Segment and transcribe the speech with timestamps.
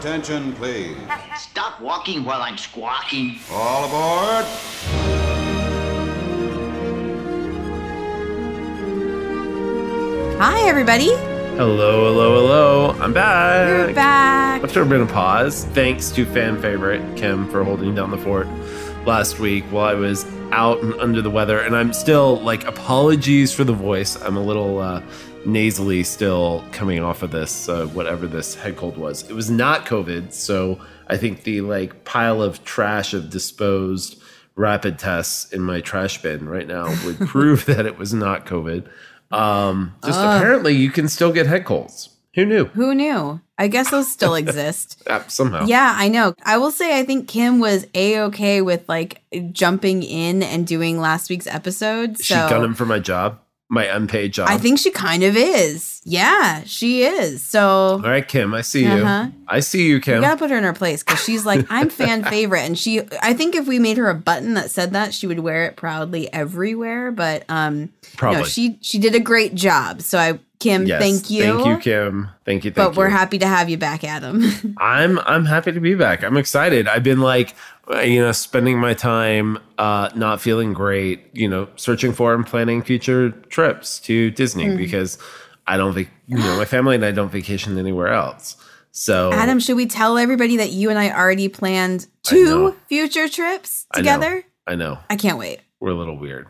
[0.00, 0.96] Attention, please.
[1.36, 3.38] Stop walking while I'm squawking.
[3.52, 4.46] All aboard.
[10.40, 11.08] Hi, everybody.
[11.58, 12.90] Hello, hello, hello.
[12.98, 13.68] I'm back.
[13.68, 14.64] We're back.
[14.64, 18.48] After a bit of pause, thanks to fan favorite Kim for holding down the fort
[19.04, 21.60] last week while I was out and under the weather.
[21.60, 24.16] And I'm still like, apologies for the voice.
[24.16, 25.02] I'm a little uh,
[25.46, 29.28] nasally still coming off of this, uh, whatever this head cold was.
[29.28, 30.32] It was not COVID.
[30.32, 34.20] So I think the like pile of trash of disposed
[34.54, 38.88] rapid tests in my trash bin right now would prove that it was not COVID.
[39.30, 42.10] Um, just apparently you can still get head colds.
[42.34, 42.66] Who knew?
[42.66, 43.40] Who knew?
[43.58, 45.02] I guess those still exist.
[45.10, 45.66] Uh, somehow.
[45.66, 46.34] Yeah, I know.
[46.44, 51.00] I will say I think Kim was a okay with like jumping in and doing
[51.00, 52.16] last week's episode.
[52.18, 52.22] So.
[52.22, 54.48] She So him for my job, my unpaid job.
[54.50, 56.02] I think she kind of is.
[56.04, 57.42] Yeah, she is.
[57.42, 59.26] So All right, Kim, I see Uh-huh.
[59.28, 59.32] you.
[59.48, 60.16] I see you, Kim.
[60.16, 63.00] we gotta put her in her place because she's like I'm fan favorite, and she.
[63.22, 65.76] I think if we made her a button that said that, she would wear it
[65.76, 67.10] proudly everywhere.
[67.12, 68.40] But um, Probably.
[68.40, 70.02] no, she she did a great job.
[70.02, 71.42] So I, Kim, Yes, thank you.
[71.42, 72.28] Thank you, Kim.
[72.44, 72.70] Thank you.
[72.70, 74.42] Thank but we're happy to have you back, Adam.
[74.78, 76.22] I'm I'm happy to be back.
[76.24, 76.86] I'm excited.
[76.88, 77.54] I've been like,
[78.04, 81.20] you know, spending my time uh, not feeling great.
[81.32, 84.76] You know, searching for and planning future trips to Disney Mm.
[84.76, 85.18] because
[85.66, 88.56] I don't think you know my family and I don't vacation anywhere else.
[88.92, 93.86] So Adam, should we tell everybody that you and I already planned two future trips
[93.92, 94.02] I know.
[94.02, 94.44] together?
[94.66, 95.60] I know I, can't wait.
[95.80, 96.46] we're a little weird.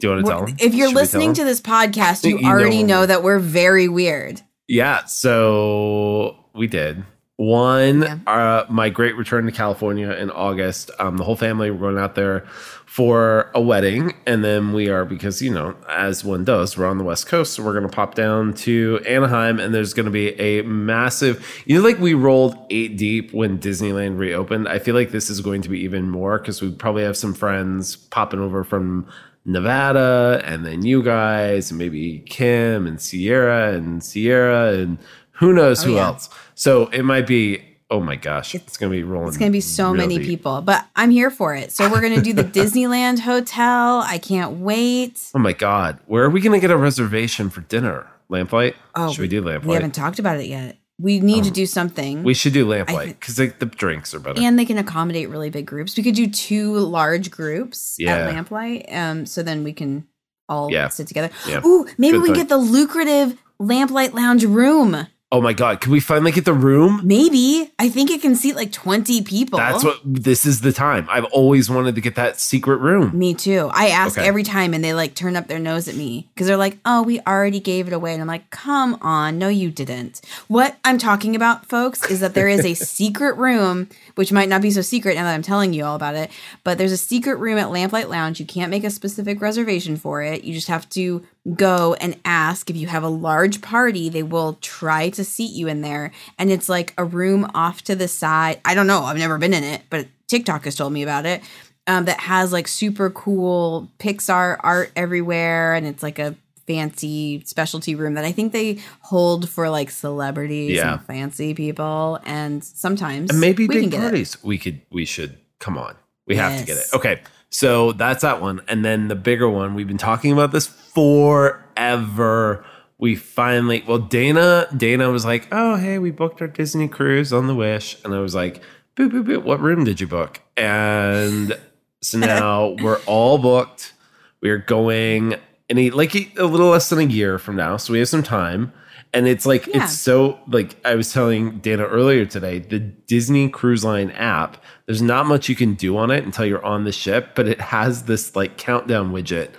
[0.00, 0.56] Do you want to tell them?
[0.58, 4.42] If you're listening to this podcast, you, You already we're know that we're very weird.
[4.68, 7.04] Yeah, so we did.
[7.38, 8.16] One, Yeah.
[8.26, 10.90] uh, my great return to California in August.
[10.98, 12.44] Um, the whole family were going out there
[12.86, 16.96] for a wedding, and then we are because you know, as one does, we're on
[16.96, 20.10] the West Coast, so we're going to pop down to Anaheim, and there's going to
[20.10, 21.46] be a massive.
[21.66, 24.66] You know, like we rolled eight deep when Disneyland reopened.
[24.66, 27.34] I feel like this is going to be even more because we probably have some
[27.34, 29.06] friends popping over from
[29.44, 34.96] Nevada, and then you guys, and maybe Kim and Sierra and Sierra, and
[35.38, 36.06] who knows who Oh, yeah.
[36.06, 36.28] else.
[36.54, 37.62] So it might be.
[37.88, 39.28] Oh my gosh, it's, going to be rolling.
[39.28, 41.70] It's going to be so real many people, but I'm here for it.
[41.70, 44.00] So we're going to do the Disneyland Hotel.
[44.04, 45.22] I can't wait.
[45.36, 48.08] Oh my god, where are we going to get a reservation for dinner?
[48.28, 48.74] Lamplight?
[48.96, 49.66] Oh, should we do lamplight?
[49.66, 50.78] We haven't talked about it yet.
[50.98, 52.24] We need to Um, do something.
[52.24, 54.40] We should do lamplight because like, the drinks are better.
[54.42, 55.96] and they can accommodate really big groups.
[55.96, 58.16] We could do two large groups Yeah.
[58.16, 58.92] at Lamplight.
[58.92, 60.08] Um, so then we can
[60.48, 60.88] all Yeah.
[60.88, 61.30] sit together.
[61.46, 61.60] Yeah.
[61.64, 65.06] Ooh, maybe Good we can get the lucrative Lamplight Lounge room.
[65.32, 67.00] Oh my god, can we finally get the room?
[67.02, 67.70] Maybe.
[67.78, 69.58] I think it can seat like 20 people.
[69.58, 69.98] That's what.
[70.04, 71.06] This is the time.
[71.10, 73.16] I've always wanted to get that secret room.
[73.18, 73.68] Me too.
[73.72, 74.26] I ask Okay.
[74.26, 77.02] every time and they like turn up their nose at me because they're like, oh,
[77.02, 78.12] we already gave it away.
[78.12, 79.38] And I'm like, come on.
[79.38, 80.20] No, you didn't.
[80.48, 84.62] What I'm talking about, folks, is that there is a secret room, which might not
[84.62, 86.30] be so secret now that I'm telling you all about it,
[86.64, 88.38] but there's a secret room at Lamplight Lounge.
[88.40, 90.44] You can't make a specific reservation for it.
[90.44, 94.58] You just have to go and ask if you have a large party, they will
[94.60, 96.10] try to seat you in there.
[96.38, 98.60] And it's like a room off to the side.
[98.64, 99.02] I don't know.
[99.04, 101.42] I've never been in it, but TikTok has told me about it
[101.86, 106.34] um, that has like super cool Pixar art everywhere, and it's like a
[106.66, 110.94] fancy specialty room that I think they hold for like celebrities Yeah.
[110.94, 114.02] and fancy people, and sometimes And maybe we can big get it.
[114.02, 114.42] parties.
[114.42, 114.80] We could.
[114.90, 115.38] We should.
[115.60, 115.94] Come on.
[116.26, 116.86] We have to get it.
[116.92, 117.20] Okay.
[117.50, 119.74] So that's that one, and then the bigger one.
[119.74, 122.64] We've been talking about this forever.
[122.98, 123.84] We finally.
[123.86, 124.66] Well, Dana.
[124.76, 128.20] Dana was like, "Oh, hey, we booked our Disney cruise on the Wish," and I
[128.20, 128.62] was like,
[128.96, 129.42] "Boop boop boop.
[129.42, 131.58] What room did you book?" And
[132.02, 133.92] so now we're all booked.
[134.40, 135.34] We're going
[135.68, 138.22] in a like a little less than a year from now, so we have some
[138.22, 138.72] time.
[139.12, 139.84] And it's like Yeah.
[139.84, 145.00] it's so like I was telling Dana earlier today, the Disney Cruise Line app, there's
[145.02, 148.04] not much you can do on it until you're on the ship, but it has
[148.04, 149.50] this like countdown widget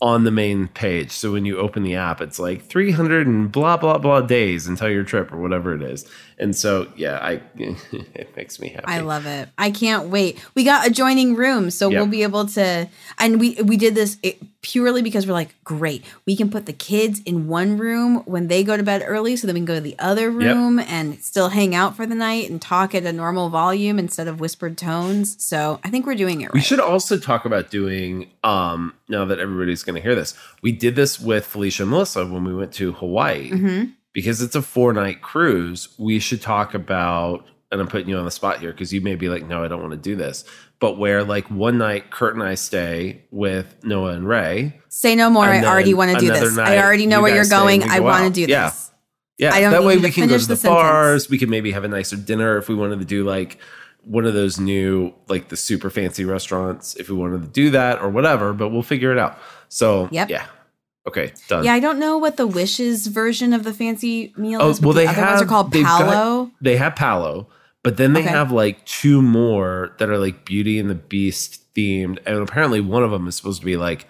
[0.00, 1.10] on the main page.
[1.10, 4.88] So when you open the app, it's like 300 and blah blah blah days until
[4.88, 6.08] your trip or whatever it is.
[6.40, 8.84] And so yeah, I it makes me happy.
[8.86, 9.48] I love it.
[9.58, 10.38] I can't wait.
[10.54, 11.98] We got adjoining rooms, so Yep.
[11.98, 12.88] we'll be able to.
[13.18, 14.18] And we we did this
[14.60, 16.04] purely because we're like, great.
[16.26, 19.46] We can put the kids in one room when they go to bed early, so
[19.46, 22.50] then we can go to the other room and still hang out for the night
[22.50, 25.42] and talk at a normal volume instead of whispered tones.
[25.42, 26.54] So I think we're doing it right.
[26.54, 30.34] We should also talk about doing um now that everybody's going to hear this.
[30.62, 33.50] We did this with Felicia and Melissa when we went to Hawaii.
[33.50, 33.92] Mhm.
[34.18, 38.32] Because it's a four-night cruise, we should talk about and I'm putting you on the
[38.32, 40.42] spot here because you may be like, no, I don't want to do this.
[40.80, 44.80] But where like one night Kurt and I stay with Noah and Ray.
[44.88, 45.44] Say no more.
[45.44, 46.56] I already want to do this.
[46.56, 47.82] night, I already know you where you're going.
[47.82, 48.90] we I want to do this.
[49.38, 51.30] Yeah, I don't that way we can go to the, the bars.
[51.30, 53.58] We can maybe have a nicer dinner if we wanted to do like
[54.02, 56.96] one of those new, like the super fancy restaurants.
[56.96, 59.38] If we wanted to do that or whatever, but we'll figure it out.
[59.68, 60.28] So Yep.
[60.30, 60.46] yeah,
[61.08, 61.64] okay, done.
[61.64, 64.80] Yeah, I don't know what the Wishes version of the fancy meal Oh is.
[64.80, 66.50] Well, the they other have ones are called they've got- Palo.
[66.60, 67.48] they have Palo,
[67.82, 68.28] but then they Okay.
[68.30, 73.02] have like two more that are like Beauty and the Beast themed, and apparently one
[73.02, 74.06] of them is supposed to be like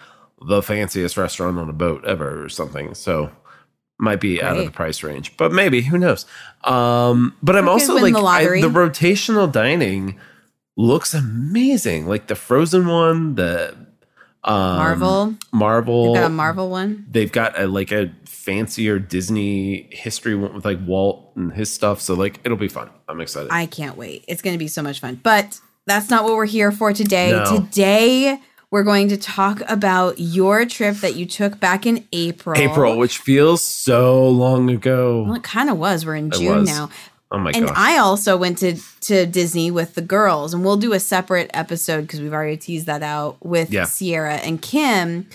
[0.47, 2.93] the fanciest restaurant on a boat ever or something.
[2.93, 3.31] So
[4.01, 6.25] might be out of the price range, but maybe who knows?
[6.63, 10.17] Um, but I'm also like the I- the rotational dining
[10.77, 13.75] looks amazing, like the Frozen one, the
[14.43, 15.35] um, Marvel.
[15.51, 17.05] Marvel, They've got a Marvel one.
[17.09, 22.01] they've got a like a fancier Disney history one with like Walt and his stuff.
[22.01, 22.89] So like it'll be fun.
[23.07, 23.49] I'm excited.
[23.51, 24.23] I can't wait.
[24.27, 25.19] It's going to be so much fun.
[25.21, 27.31] But that's not what we're here for today.
[27.31, 27.57] No.
[27.57, 28.39] Today,
[28.71, 32.59] we're going to talk about your trip that you took back in April.
[32.59, 35.23] April, which feels so long ago.
[35.23, 36.05] Well, it kind of was.
[36.05, 36.67] We're in It June was.
[36.69, 36.89] now.
[37.31, 37.75] Oh my And gosh.
[37.77, 42.01] I also went to to Disney with the girls, and we'll do a separate episode
[42.01, 43.85] because we've already teased that out with Yeah.
[43.85, 45.27] Sierra and Kim.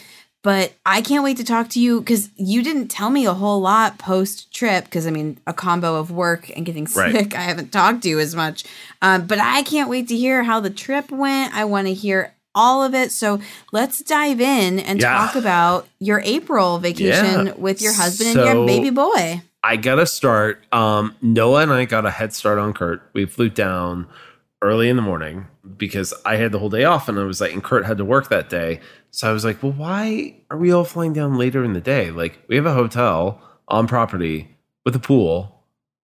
[0.42, 3.60] But I can't wait to talk to you because you didn't tell me a whole
[3.62, 4.84] lot post trip.
[4.84, 7.12] Because I mean, a combo of work and getting Right.
[7.14, 8.64] sick, I haven't talked to you as much.
[9.00, 11.54] Um, but I can't wait to hear how the trip went.
[11.54, 13.10] I want to hear all of it.
[13.10, 13.40] So
[13.72, 15.16] let's dive in and Yeah.
[15.16, 17.52] talk about your April vacation Yeah.
[17.56, 19.40] with your husband and your baby boy.
[19.64, 20.62] I gotta start.
[20.72, 23.00] Um, Noah and I got a head start on Kurt.
[23.14, 24.06] We flew down
[24.60, 25.46] early in the morning
[25.78, 28.04] because I had the whole day off, and I was like, and Kurt had to
[28.04, 28.80] work that day.
[29.10, 32.10] So I was like, well, why are we all flying down later in the day?
[32.10, 35.64] Like, we have a hotel on property with a pool.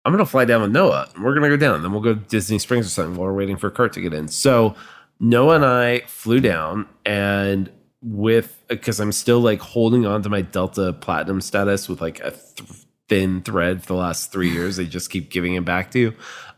[0.06, 1.82] I'm gonna fly down with Noah, and we're gonna go down.
[1.82, 4.14] Then we'll go to Disney Springs or something while we're waiting for Kurt to get
[4.14, 4.30] in.
[4.30, 4.76] So
[5.20, 7.70] Noah and I flew down, and
[8.02, 12.32] with because I'm still like holding on to my Delta Platinum status with like a
[12.32, 14.78] th- thin thread for the last three years.
[14.78, 16.14] They just keep giving it back to you.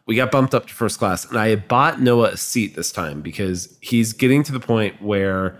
[0.05, 2.91] We got bumped up to first class, and I had bought Noah a seat this
[2.91, 5.59] time because he's getting to the point where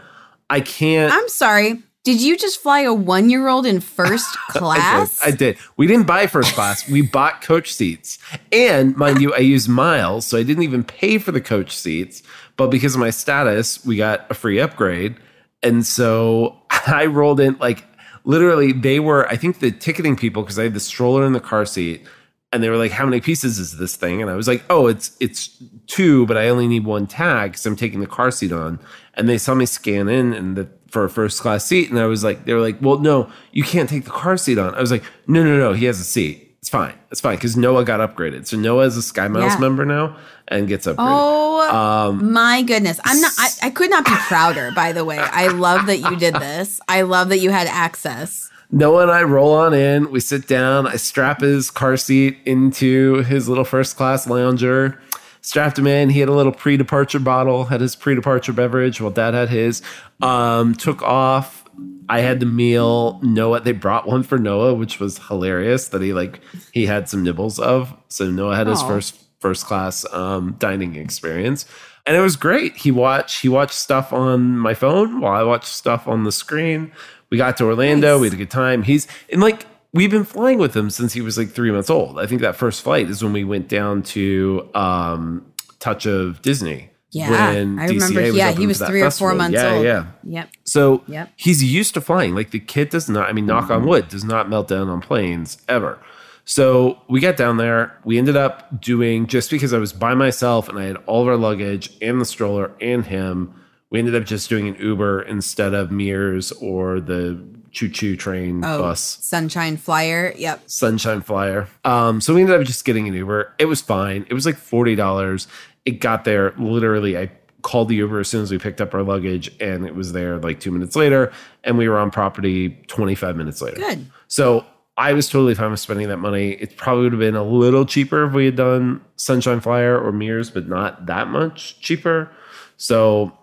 [0.51, 1.11] I can't.
[1.11, 1.81] I'm sorry.
[2.03, 5.19] Did you just fly a one year old in first class?
[5.23, 5.33] I did.
[5.33, 5.57] I did.
[5.77, 6.87] We didn't buy first class.
[6.87, 8.19] We bought coach seats.
[8.51, 12.21] And mind you, I used miles, so I didn't even pay for the coach seats.
[12.55, 15.15] But because of my status, we got a free upgrade.
[15.63, 17.83] And so I rolled in like
[18.23, 21.39] literally they were, I think the ticketing people, because I had the stroller in the
[21.39, 22.05] car seat,
[22.51, 24.21] and they were like, How many pieces is this thing?
[24.21, 27.65] And I was like, Oh, it's it's two, but I only need one tag because
[27.65, 28.79] I'm taking the car seat on.
[29.15, 31.89] And they saw me scan in and the for a first class seat.
[31.89, 34.59] And I was like, they were like, well, no, you can't take the car seat
[34.59, 34.75] on.
[34.75, 36.42] I was like, no, no, no, he has a seat.
[36.63, 36.93] It's fine.
[37.11, 37.35] It's fine.
[37.35, 38.47] Because Noah got upgraded.
[38.47, 39.59] So Noah is a Sky Miles Yeah.
[39.59, 40.15] member now
[40.47, 40.95] and gets upgraded.
[40.99, 43.01] Oh Um, my goodness.
[43.03, 45.17] I'm not I, I could not be prouder, by the way.
[45.17, 46.79] I love that you did this.
[46.87, 48.49] I love that you had access.
[48.71, 50.09] Noah and I roll on in.
[50.09, 50.87] We sit down.
[50.87, 54.97] I strap his car seat into his little first class lounger.
[55.41, 56.11] Strapped him in.
[56.11, 59.49] He had a little pre departure bottle, had his pre departure beverage while dad had
[59.49, 59.81] his.
[60.21, 61.62] Um, took off.
[62.09, 63.19] I had the meal.
[63.23, 66.41] Noah, they brought one for Noah, which was hilarious that he like
[66.71, 67.95] he had some nibbles of.
[68.07, 71.65] So Noah had his first first class um, dining experience,
[72.05, 72.77] and it was great.
[72.77, 76.91] He watched he watched stuff on my phone while I watched stuff on the screen.
[77.29, 78.13] We got to Orlando.
[78.13, 78.21] Nice.
[78.21, 78.83] We had a good time.
[78.83, 82.19] He's and like we've been flying with him since he was like three months old.
[82.19, 85.45] I think that first flight is when we went down to um,
[85.79, 86.89] Touch of Disney.
[87.13, 87.29] Yeah.
[87.53, 89.85] when I DCA remember was yeah, he was three or four months yeah, old.
[89.85, 90.49] Yeah, Yep.
[90.65, 91.29] So Yep.
[91.35, 92.35] he's used to flying.
[92.35, 93.29] Like the kid does not.
[93.29, 95.99] I mean, knock on wood, does not melt down on planes ever.
[96.45, 97.97] So we got down there.
[98.03, 101.27] We ended up doing just because I was by myself and I had all of
[101.27, 103.53] our luggage and the stroller and him.
[103.89, 107.41] We ended up just doing an Uber instead of Mears or the
[107.71, 109.19] choo choo train Oh, bus.
[109.21, 110.33] Sunshine Flyer.
[110.37, 110.63] Yep.
[110.65, 111.67] Sunshine Flyer.
[111.85, 113.53] Um, so we ended up just getting an Uber.
[113.59, 114.25] It was fine.
[114.29, 115.47] It was like forty dollars.
[115.85, 117.17] It got there literally.
[117.17, 120.11] I called the Uber as soon as we picked up our luggage, and it was
[120.13, 121.31] there like two minutes later,
[121.63, 123.77] and we were on property twenty five minutes later.
[123.77, 124.05] Good.
[124.27, 124.65] So
[124.97, 126.51] I was totally fine with spending that money.
[126.51, 130.11] It probably would have been a little cheaper if we had done Sunshine Flyer or
[130.11, 132.29] Mears, but not that much cheaper.
[132.77, 133.37] So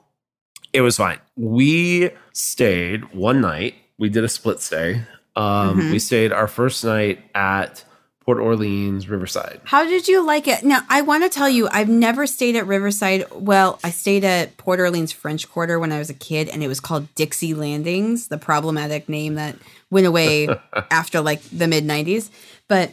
[0.73, 1.19] it was fine.
[1.37, 3.75] We stayed one night.
[3.99, 5.03] We did a split stay.
[5.35, 5.91] Um, Mhm.
[5.93, 7.85] We stayed our first night at
[8.31, 9.61] Port Orleans Riverside.
[9.65, 10.63] How did you like it?
[10.63, 13.25] Now, I want to tell you, I've never stayed at Riverside.
[13.33, 16.69] Well, I stayed at Port Orleans French Quarter when I was a kid, and it
[16.69, 19.57] was called Dixie Landings, the problematic name that
[19.91, 20.47] went away
[20.93, 22.31] after like the mid 90s.
[22.69, 22.93] But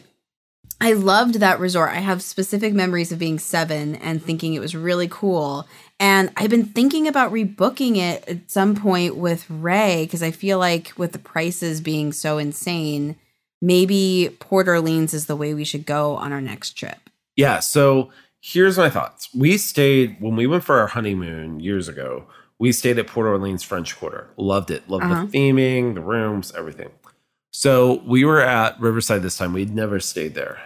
[0.80, 1.90] I loved that resort.
[1.90, 5.68] I have specific memories of being seven and thinking it was really cool.
[6.00, 10.58] And I've been thinking about rebooking it at some point with Ray because I feel
[10.58, 13.14] like with the prices being so insane,
[13.60, 16.98] maybe Port Orleans is the way we should go on our next trip.
[17.36, 17.60] Yeah.
[17.60, 18.10] So
[18.40, 19.28] here's my thoughts.
[19.34, 22.24] We stayed when we went for our honeymoon years ago.
[22.58, 24.28] We stayed at Port Orleans French Quarter.
[24.36, 24.88] Loved it.
[24.88, 25.26] Loved Uh-huh.
[25.26, 26.90] the theming, the rooms, everything.
[27.52, 29.52] So we were at Riverside this time.
[29.52, 30.58] We'd never stayed there.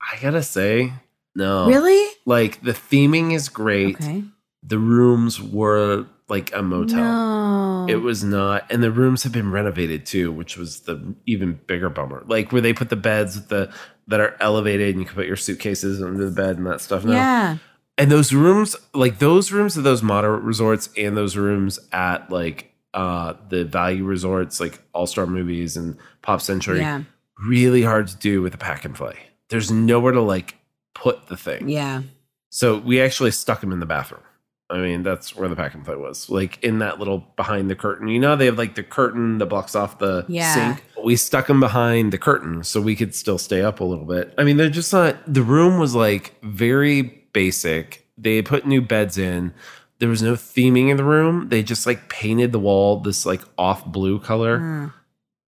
[0.00, 0.92] I gotta say,
[1.34, 1.66] no.
[1.66, 2.08] Really?
[2.26, 3.96] Like the theming is great.
[3.96, 4.24] Okay.
[4.62, 6.98] The rooms were like a motel.
[6.98, 7.86] No.
[7.88, 11.88] It was not, and the rooms have been renovated too, which was the even bigger
[11.88, 12.22] bummer.
[12.26, 13.72] Like where they put the beds with the
[14.08, 17.04] that are elevated, and you can put your suitcases under the bed and that stuff.
[17.04, 17.56] Now, Yeah.
[17.96, 22.72] and those rooms, like those rooms at those moderate resorts, and those rooms at like
[22.94, 27.02] uh the value resorts, like All Star Movies and Pop Century, Yeah.
[27.46, 29.16] really hard to do with a pack and play.
[29.50, 30.56] There's nowhere to like
[30.94, 31.68] put the thing.
[31.68, 32.02] Yeah.
[32.50, 34.22] So we actually stuck him in the bathroom.
[34.70, 37.74] I mean, that's where the pack and play was, like in that little behind the
[37.74, 38.08] curtain.
[38.08, 40.54] You know, they have like the curtain that blocks off the Yeah.
[40.54, 40.84] sink.
[41.02, 44.34] We stuck them behind the curtain so we could still stay up a little bit.
[44.36, 45.16] I mean, they're just not.
[45.32, 48.06] The room was like very basic.
[48.18, 49.54] They put new beds in.
[50.00, 51.48] There was no theming in the room.
[51.48, 54.92] They just like painted the wall this like off blue color Mm.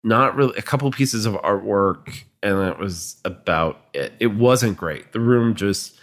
[0.02, 5.12] not really a couple pieces of artwork and that was about it it wasn't great
[5.12, 5.94] the room just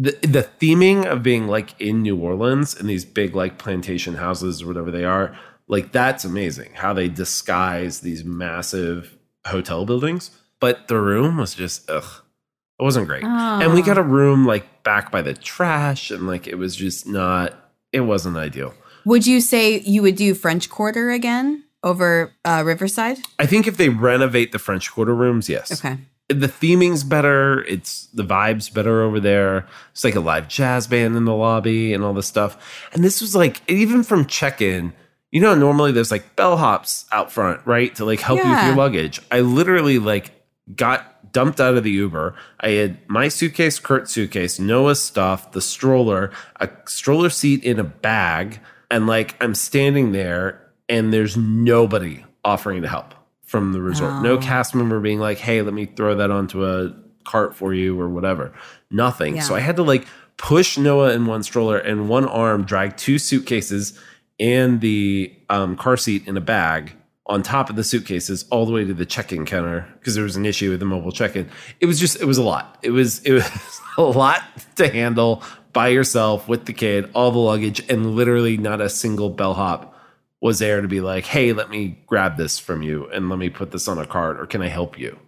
[0.00, 4.62] the, the theming of being like in new orleans in these big like plantation houses
[4.62, 5.36] or whatever they are
[5.66, 11.88] like that's amazing how they disguise these massive hotel buildings but the room was just
[11.90, 12.22] ugh
[12.78, 13.84] it wasn't great and we Oh.
[13.84, 17.54] got a room like back by the trash and like it was just not
[17.92, 18.72] it wasn't ideal
[19.04, 23.18] Would you say you would do French Quarter again over uh, Riverside?
[23.38, 25.98] i think if they renovate the french quarter rooms yes Okay.
[26.28, 27.64] The theming's better.
[27.64, 29.66] It's the vibes better over there.
[29.92, 32.88] It's like a live jazz band in the lobby and all this stuff.
[32.92, 34.92] And this was like even from check-in.
[35.30, 38.76] You know, normally there's like bellhops out front, right, to like help you with your
[38.76, 39.20] luggage.
[39.30, 40.32] I literally like
[40.74, 42.34] got dumped out of the Uber.
[42.60, 47.84] I had my suitcase, Kurt's suitcase, Noah's stuff, the stroller, a stroller seat in a
[47.84, 53.14] bag, and like I'm standing there and there's nobody offering to help
[53.48, 54.22] from the resort.
[54.22, 54.38] No Oh.
[54.38, 56.92] cast member being like, "Hey, let me throw that onto a
[57.24, 58.52] cart for you" or whatever.
[58.90, 59.36] Nothing.
[59.36, 59.42] Yeah.
[59.42, 63.18] So I had to like push Noah in one stroller and one arm drag two
[63.18, 63.98] suitcases
[64.38, 66.92] and the um, car seat in a bag
[67.26, 70.36] on top of the suitcases all the way to the check-in counter because there was
[70.36, 71.48] an issue with the mobile check-in.
[71.80, 72.78] It was just it was a lot.
[72.82, 73.50] It was it was
[73.98, 74.42] a lot
[74.76, 79.28] to handle by yourself with the kid, all the luggage, and literally not a single
[79.30, 79.94] bellhop
[80.40, 83.50] was there to be like, "Hey, let me grab this from you and let me
[83.50, 85.18] put this on a cart, or can I help you?"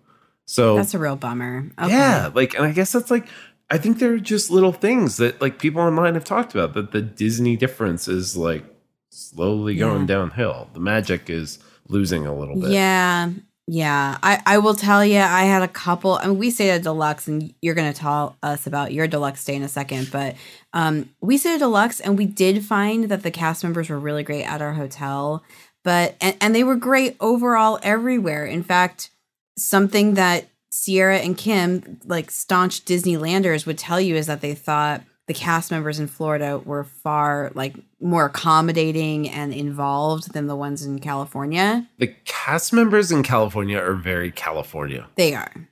[0.47, 1.71] So That's a real bummer.
[1.79, 1.91] Okay.
[1.91, 3.27] yeah, like, and I guess that's like,
[3.71, 6.91] I think there are just little things that like people online have talked about that
[6.93, 8.65] the Disney difference is like
[9.11, 10.07] slowly going Yeah.
[10.07, 10.69] downhill.
[10.75, 12.71] The magic is losing a little bit.
[12.71, 13.31] Yeah.
[13.67, 14.19] Yeah.
[14.23, 16.15] I, I will tell you, I had a couple.
[16.15, 19.43] I mean, we stayed at Deluxe, and you're going to tell us about your Deluxe
[19.43, 20.11] stay in a second.
[20.11, 20.35] But
[20.73, 24.25] um, we stayed at Deluxe, and we did find that the cast members were really
[24.25, 25.45] great at our hotel.
[25.85, 28.45] But, and, and they were great overall everywhere.
[28.45, 29.11] In fact,
[29.57, 35.03] something that Sierra and Kim, like staunch Disneylanders, would tell you is that they thought
[35.27, 40.85] the cast members in Florida were far like more accommodating and involved than the ones
[40.85, 41.89] in California.
[41.99, 45.07] The cast members in California are very California.
[45.15, 45.69] They are.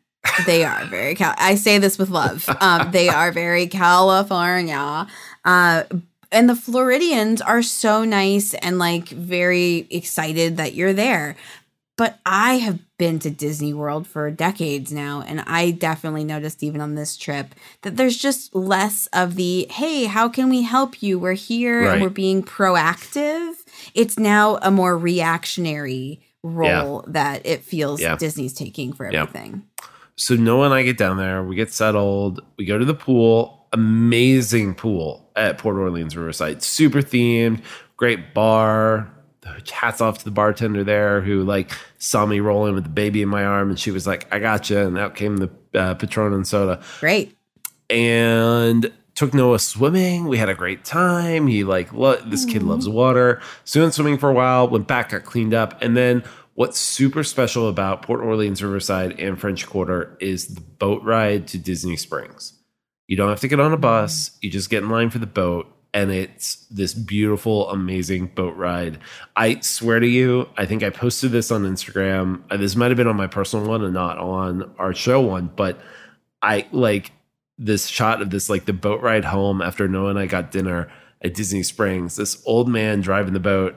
[0.46, 1.34] They are very Cal.
[1.38, 2.48] I say this with love.
[2.60, 5.06] Um, they are very California.
[5.44, 5.84] Uh,
[6.30, 11.36] and the Floridians are so nice and like very excited that you're there.
[11.96, 16.80] But I have been to Disney World for decades now, and I definitely noticed even
[16.80, 21.18] on this trip that there's just less of the hey, how can we help you?
[21.18, 21.92] We're here Right.
[21.94, 23.54] and we're being proactive.
[23.94, 28.16] It's now a more reactionary role that it feels Yeah.
[28.16, 29.22] Disney's taking for Yeah.
[29.22, 29.62] everything.
[30.16, 33.66] So Noah and I get down there, we get settled, we go to the pool,
[33.72, 37.60] amazing pool at Port Orleans Riverside, super themed,
[37.96, 39.08] great bar.
[39.72, 43.28] Hats off to the bartender there who like saw me rolling with the baby in
[43.28, 46.32] my arm, and she was like, "I got you," and out came the uh, Patron
[46.32, 47.36] and soda, Great.
[47.90, 50.26] and took Noah swimming.
[50.28, 51.46] We had a great time.
[51.46, 53.40] He like lo- this kid loves water.
[53.64, 54.68] So we went swimming for a while.
[54.68, 56.22] Went back, got cleaned up, and then
[56.54, 61.58] what's super special about Port Orleans Riverside and French Quarter is the boat ride to
[61.58, 62.54] Disney Springs.
[63.06, 64.36] You don't have to get on a bus.
[64.42, 65.66] You just get in line for the boat.
[65.94, 68.98] And it's this beautiful, amazing boat ride.
[69.36, 72.42] I swear to you, I think I posted this on Instagram.
[72.50, 75.50] Uh, This might have been on my personal one and not on our show one,
[75.56, 75.80] but
[76.42, 77.12] I like
[77.58, 80.90] this shot of this like the boat ride home after Noah and I got dinner
[81.22, 82.16] at Disney Springs.
[82.16, 83.74] This old man driving the boat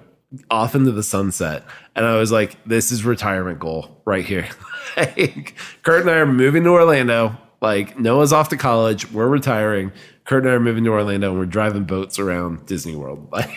[0.50, 1.64] off into the sunset.
[1.96, 4.48] And I was like, this is retirement goal right here.
[4.98, 7.38] like, Kurt and I are moving to Orlando.
[7.62, 9.12] Like Noah's off to college.
[9.12, 9.92] We're retiring.
[10.26, 13.30] Kurt and I are moving to Orlando and we're driving boats around Disney World.
[13.32, 13.52] Like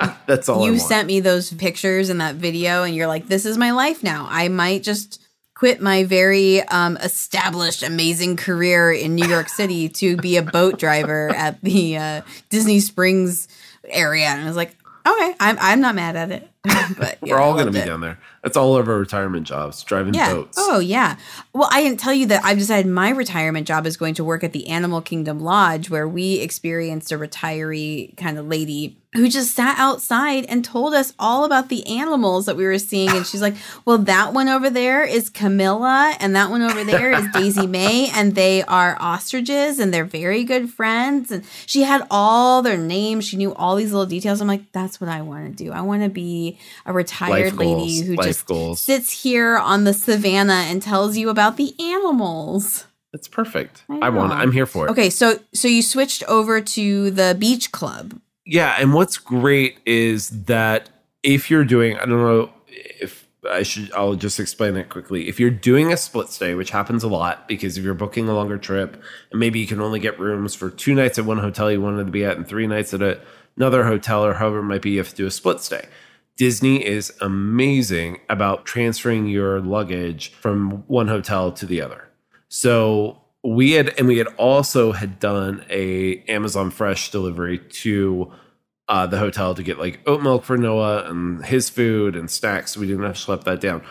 [0.26, 3.44] that's all I you sent me those pictures and that video, and you're like, "This
[3.44, 4.26] is my life now.
[4.28, 5.22] I might just."
[5.56, 10.78] Quit my very um, established, amazing career in New York City to be a boat
[10.78, 13.46] driver at the uh, Disney Springs
[13.90, 14.74] area, and I was like,
[15.06, 16.49] "Okay, I'm I'm not mad at it."
[16.98, 17.86] but yeah, We're all going to be it.
[17.86, 18.18] down there.
[18.42, 20.32] That's all of our retirement jobs, driving Yeah.
[20.34, 20.58] boats.
[20.60, 21.16] Oh, yeah.
[21.54, 24.44] Well, I didn't tell you that I've decided my retirement job is going to work
[24.44, 29.54] at the Animal Kingdom Lodge, where we experienced a retiree kind of lady who just
[29.56, 33.10] sat outside and told us all about the animals that we were seeing.
[33.10, 37.10] And she's like, Well, that one over there is Camilla, and that one over there
[37.12, 41.32] is Daisy May, and they are ostriches, and they're very good friends.
[41.32, 43.24] And she had all their names.
[43.26, 44.40] She knew all these little details.
[44.40, 45.72] I'm like, That's what I want to do.
[45.72, 46.49] I want to be
[46.86, 48.80] a retired lady who life just goals.
[48.80, 52.86] sits here on the savannah and tells you about the animals.
[53.12, 53.84] That's perfect.
[53.88, 54.36] I I, want it.
[54.36, 54.90] I'm here for it.
[54.90, 58.20] Okay, so so you switched over to the beach club.
[58.46, 60.90] Yeah, and what's great is that
[61.22, 65.28] if you're doing, I don't know if I should, I'll just explain it quickly.
[65.28, 68.34] If you're doing a split stay, which happens a lot because if you're booking a
[68.34, 71.70] longer trip and maybe you can only get rooms for two nights at one hotel
[71.70, 73.20] you wanted to be at and three nights at a,
[73.56, 75.86] another hotel or however it might be, you have to do a split stay.
[76.40, 82.08] Disney is amazing about transferring your luggage from one hotel to the other.
[82.48, 88.32] So we had and we had also had done a Amazon Fresh delivery to
[88.88, 92.74] uh, the hotel to get like oat milk for Noah and his food and snacks.
[92.74, 93.82] We didn't have to schlep that down.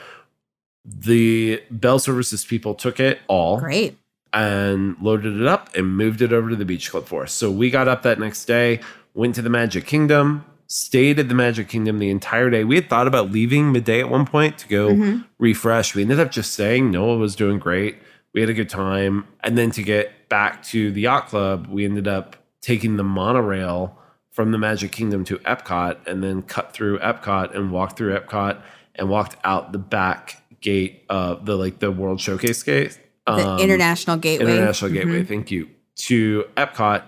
[0.83, 3.95] The Bell Services people took it all Great.
[4.33, 7.31] and loaded it up and moved it over to the beach club for us.
[7.31, 8.79] So we got up that next day,
[9.13, 12.63] went to the Magic Kingdom, stayed at the Magic Kingdom the entire day.
[12.63, 15.25] We had thought about leaving midday at one point to go Mhm.
[15.39, 15.95] refresh.
[15.95, 16.91] We ended up just staying.
[16.91, 17.97] Noah was doing great.
[18.35, 19.25] We had a good time.
[19.43, 23.97] And then to get back to the yacht club, we ended up taking the monorail
[24.31, 28.58] from the Magic Kingdom to Epcot and then cut through Epcot and walked through Epcot
[28.93, 32.99] and walked out the back gate of the like the World Showcase gate.
[33.25, 34.51] The um, International Gateway.
[34.51, 35.27] International Gateway, Mhm.
[35.27, 35.67] thank you.
[35.95, 37.01] To Epcot,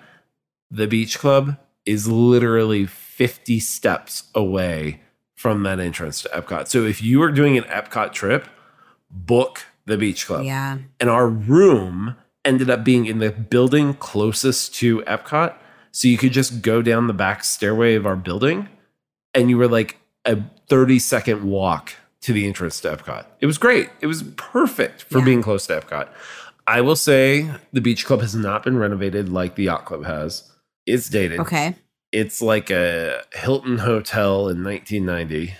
[0.71, 5.01] the beach club is literally 50 steps away
[5.35, 6.67] from that entrance to Epcot.
[6.67, 8.47] So if you are doing an Epcot trip,
[9.09, 10.45] book the beach club.
[10.45, 10.77] Yeah.
[10.99, 15.55] And our room ended up being in the building closest to Epcot.
[15.91, 18.69] So you could just go down the back stairway of our building
[19.33, 20.37] and you were like a
[20.69, 23.25] 30 second walk to the entrance to Epcot.
[23.41, 23.89] It was great.
[23.99, 25.25] It was perfect for Yeah.
[25.25, 26.07] being close to Epcot.
[26.67, 30.49] I will say the beach club has not been renovated like the yacht club has.
[30.85, 31.39] It's dated.
[31.41, 31.75] Okay.
[32.11, 35.53] It's like a Hilton hotel in 1990.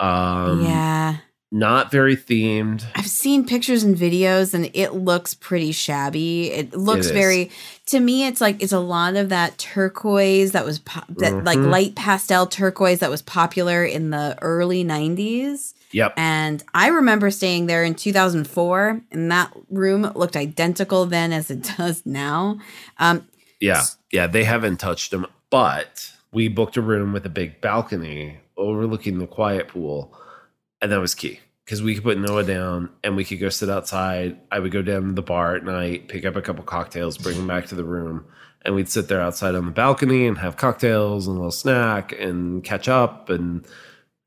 [0.00, 1.16] Um, yeah.
[1.52, 2.84] Not very themed.
[2.96, 6.50] I've seen pictures and videos and it looks pretty shabby.
[6.50, 7.12] It looks is.
[7.12, 7.50] very
[7.86, 11.58] to me it's like it's a lot of that turquoise that was po- that like
[11.58, 11.70] Mhm.
[11.70, 15.72] light pastel turquoise that was popular in the early 90s.
[15.92, 16.14] Yep.
[16.16, 21.62] And I remember staying there in 2004 and that room looked identical then as it
[21.78, 22.58] does now.
[22.98, 23.28] Um
[23.60, 28.38] Yeah, yeah, they haven't touched them, but we booked a room with a big balcony
[28.56, 30.16] overlooking the quiet pool,
[30.80, 33.68] and that was key because we could put Noah down and we could go sit
[33.68, 34.38] outside.
[34.52, 37.36] I would go down to the bar at night, pick up a couple cocktails, bring
[37.36, 38.24] them back to the room,
[38.64, 42.12] and we'd sit there outside on the balcony and have cocktails and a little snack
[42.12, 43.66] and catch up and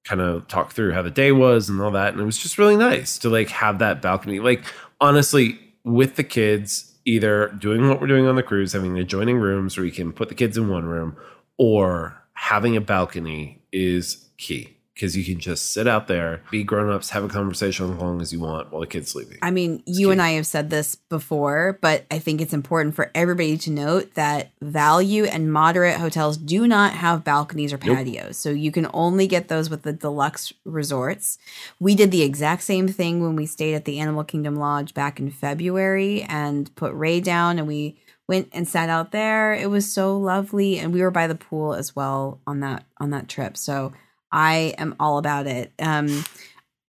[0.04, 2.14] kind of talk through how the day was and all that.
[2.14, 4.40] And it was just really nice to like have that balcony.
[4.40, 4.66] Like
[5.00, 9.78] honestly, with the kids, either doing what we're doing on the cruise, having adjoining rooms
[9.78, 11.16] where you can put the kids in one room,
[11.58, 16.92] or having a balcony is key because you can just sit out there, be grown
[16.92, 19.38] ups, have a conversation as long as you want while the kid's sleeping.
[19.42, 23.10] I mean, you and I have said this before, but I think it's important for
[23.16, 27.96] everybody to note that value and moderate hotels do not have balconies or Nope.
[28.00, 28.36] patios.
[28.36, 31.38] So you can only get those with the deluxe resorts.
[31.80, 35.18] We did the exact same thing when we stayed at the Animal Kingdom Lodge back
[35.18, 39.54] in February and put Ray down and we went and sat out there.
[39.54, 43.12] It was so lovely and we were by the pool as well on that on
[43.12, 43.56] that trip.
[43.56, 43.94] So
[44.32, 45.72] I am all about it.
[45.80, 46.24] Um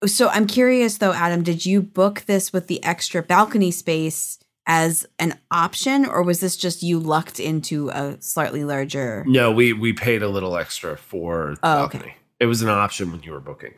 [0.07, 4.39] so I'm curious though, Adam, did you book this with the extra balcony space
[4.71, 9.25] as an option, or was this just you lucked into a slightly larger?
[9.27, 11.99] no, we we paid a little extra for the Oh, okay.
[11.99, 12.15] balcony.
[12.39, 13.75] It was an option when you were booking.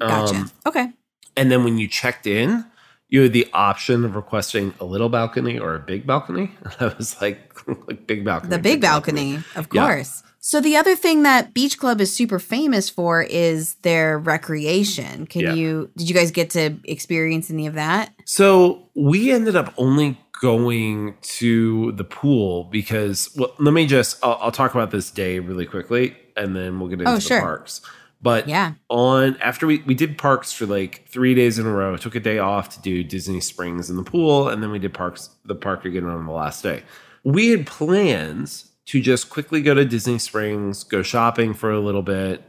[0.00, 0.34] Gotcha.
[0.36, 0.92] Um, okay.
[1.36, 2.64] And then when you checked in,
[3.08, 6.50] you had the option of requesting a little balcony or a big balcony.
[6.64, 7.54] And I was like,
[7.88, 8.50] like big balcony.
[8.50, 9.86] The big balcony, of Yeah.
[9.86, 10.22] course.
[10.40, 15.26] So the other thing that Beach Club is super famous for is their recreation.
[15.26, 15.54] Can Yeah.
[15.54, 18.12] you did you guys get to experience any of that?
[18.24, 24.38] So we ended up only going to the pool because, well, let me just, I'll,
[24.40, 27.40] I'll talk about this day really quickly and then we'll get oh, into Oh, the
[27.40, 27.80] parks.
[28.22, 28.74] But Yeah.
[28.88, 32.20] on after we, we did parks for like three days in a row, took a
[32.20, 35.54] day off to do Disney Springs in the pool, and then we did parks, the
[35.54, 36.82] park again on the last day.
[37.24, 42.02] We had plans to just quickly go to Disney Springs, go shopping for a little
[42.02, 42.42] bit,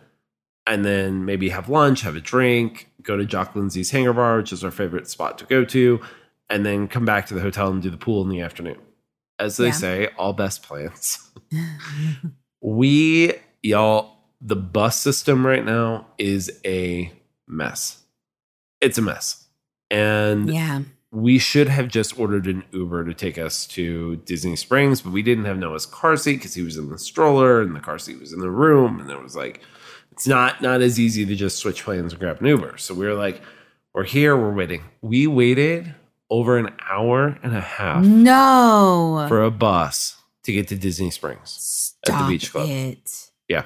[0.68, 4.52] and then maybe have lunch, have a drink, go to Jock Lindsay's Hangar Bar, which
[4.54, 6.00] is our favorite spot to go to,
[6.50, 8.78] and then come back to the hotel and do the pool in the afternoon.
[9.38, 9.72] As they Yeah.
[9.72, 11.32] say, all best plans.
[12.62, 17.12] we, y'all, the bus system right now is a
[17.48, 18.04] mess.
[18.82, 19.46] It's a mess.
[19.92, 20.82] And Yeah.
[21.12, 25.24] We should have just ordered an Uber to take us to Disney Springs, but we
[25.24, 28.20] didn't have Noah's car seat because he was in the stroller and the car seat
[28.20, 29.62] was in the room, and it was like
[30.12, 32.78] it's not not as easy to just switch plans and grab an Uber.
[32.78, 33.42] So we were like,
[33.94, 34.84] we're here, we're waiting.
[35.02, 35.96] We waited
[36.30, 39.26] over an hour and a half No.
[39.28, 41.96] for a bus to get to Disney Springs.
[42.08, 42.70] at the beach club.
[42.70, 43.32] it.
[43.48, 43.66] Yeah,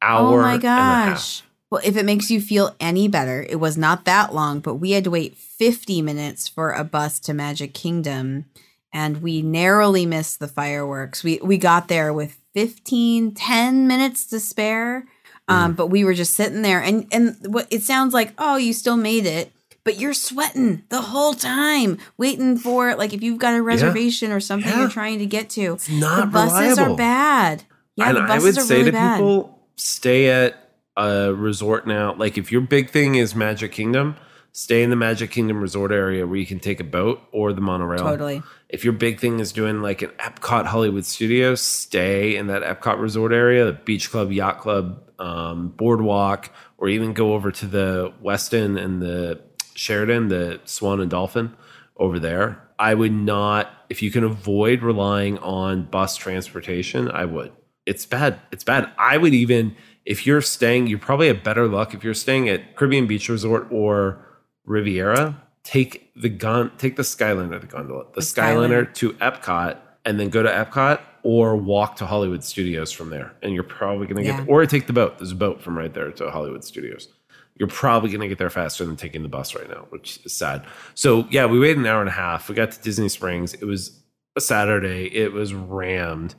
[0.00, 0.38] hour.
[0.38, 1.16] oh my and a half.
[1.18, 1.42] gosh.
[1.70, 4.90] Well, if it makes you feel any better, it was not that long, but we
[4.92, 8.46] had to wait 50 minutes for a bus to Magic Kingdom
[8.92, 11.22] and we narrowly missed the fireworks.
[11.22, 15.06] We we got there with 15 10 minutes to spare.
[15.48, 15.54] Mm.
[15.54, 18.72] Um, but we were just sitting there and and what it sounds like, "Oh, you
[18.72, 19.52] still made it."
[19.82, 24.40] But you're sweating the whole time, waiting for like if you've got a reservation or
[24.40, 24.80] something Yeah.
[24.80, 25.74] you're trying to get to.
[25.74, 26.92] It's not the buses reliable.
[26.94, 27.62] are bad.
[27.96, 29.16] Yeah, and the I buses would are say really to bad.
[29.16, 32.14] people, stay at a resort now.
[32.14, 34.16] Like if your big thing is Magic Kingdom,
[34.52, 37.60] stay in the Magic Kingdom resort area where you can take a boat or the
[37.60, 38.04] monorail.
[38.04, 38.42] Totally.
[38.68, 43.00] If your big thing is doing like an Epcot Hollywood Studios, stay in that Epcot
[43.00, 48.12] resort area, the Beach Club, Yacht Club, um, Boardwalk, or even go over to the
[48.22, 49.40] Westin and the
[49.74, 51.54] Sheraton, the Swan and Dolphin
[51.96, 52.62] over there.
[52.78, 57.52] I would not, if you can avoid relying on bus transportation, I would.
[57.84, 58.40] It's bad.
[58.52, 58.90] It's bad.
[58.96, 62.76] I would even, if you're staying, you probably have better luck if you're staying at
[62.76, 64.24] Caribbean Beach Resort or
[64.64, 65.40] Riviera.
[65.62, 68.94] Take the gon, take the Skyliner, the gondola, the, The Skyliner, Skyliner.
[68.94, 73.32] to Epcot, and then go to Epcot or walk to Hollywood Studios from there.
[73.42, 74.38] And you're probably going to Yeah.
[74.40, 75.18] get, or take the boat.
[75.18, 77.08] There's a boat from right there to Hollywood Studios
[77.56, 80.32] you're probably going to get there faster than taking the bus right now, which is
[80.32, 80.64] sad.
[80.94, 82.48] So, yeah, we waited an hour and a half.
[82.48, 83.52] We got to Disney Springs.
[83.52, 84.00] It was
[84.34, 85.14] a Saturday.
[85.14, 86.36] It was rammed.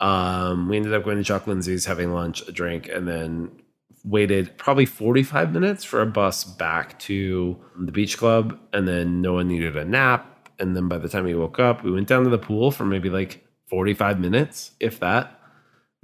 [0.00, 3.50] Um, we ended up going to Jock Lindsay's, having lunch, a drink, and then
[4.04, 8.58] waited probably 45 minutes for a bus back to the beach club.
[8.72, 10.48] And then no one needed a nap.
[10.58, 12.84] And then by the time we woke up, we went down to the pool for
[12.84, 15.40] maybe like 45 minutes, if that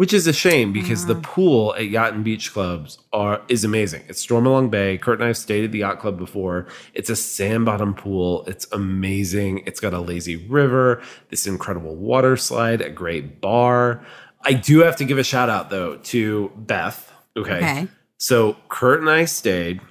[0.00, 1.20] which is a shame because the mm-hmm.
[1.20, 4.02] pool at Yacht and Beach Clubs are is amazing.
[4.08, 4.96] It's Stormalong Bay.
[4.96, 6.68] Kurt and I have stayed at the yacht club before.
[6.94, 8.42] It's a sand bottom pool.
[8.46, 9.62] It's amazing.
[9.66, 14.02] It's got a lazy river, this incredible water slide, a great bar.
[14.40, 17.12] I do have to give a shout out though to Beth.
[17.36, 17.58] Okay.
[17.58, 17.88] Okay.
[18.16, 19.82] So Kurt and I stayed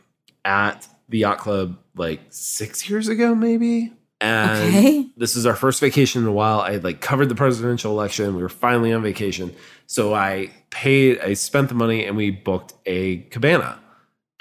[0.44, 3.94] at the yacht club like six years ago, maybe.
[4.22, 5.08] And Okay.
[5.18, 6.60] this is our first vacation in a while.
[6.60, 8.36] I had like covered the presidential election.
[8.36, 9.56] We were finally on vacation.
[9.88, 13.80] So I paid, I spent the money and we booked a cabana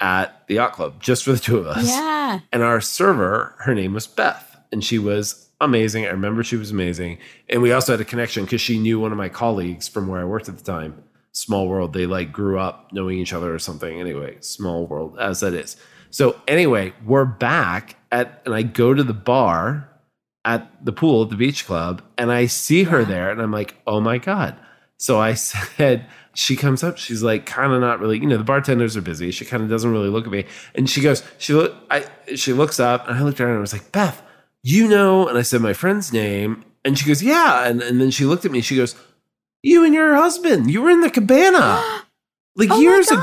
[0.01, 1.87] at the yacht club just for the two of us.
[1.87, 2.39] Yeah.
[2.51, 6.05] And our server, her name was Beth, and she was amazing.
[6.05, 7.17] I remember she was amazing.
[7.49, 10.21] And we also had a connection because she knew one of my colleagues from where
[10.21, 11.03] I worked at the time.
[11.31, 11.93] Small world.
[11.93, 13.99] They like grew up knowing each other or something.
[13.99, 15.75] Anyway, small world as that is.
[16.11, 19.89] So anyway, we're back at, and I go to the bar
[20.45, 23.75] at the pool at the beach club, and I see her there, and I'm like,
[23.85, 24.55] oh my god.
[24.97, 28.43] So I said, she comes up, she's like, kind of not really, you know, the
[28.43, 29.31] bartenders are busy.
[29.31, 30.45] She kind of doesn't really look at me,
[30.75, 33.57] and she goes, she look, I, she looks up, and I looked at her, and
[33.57, 34.21] I was like, Beth,
[34.63, 38.11] you know, and I said my friend's name, and she goes, yeah, and and then
[38.11, 38.95] she looked at me, she goes,
[39.61, 42.03] you and your husband, you were in the cabana
[42.55, 43.19] like Oh years ago,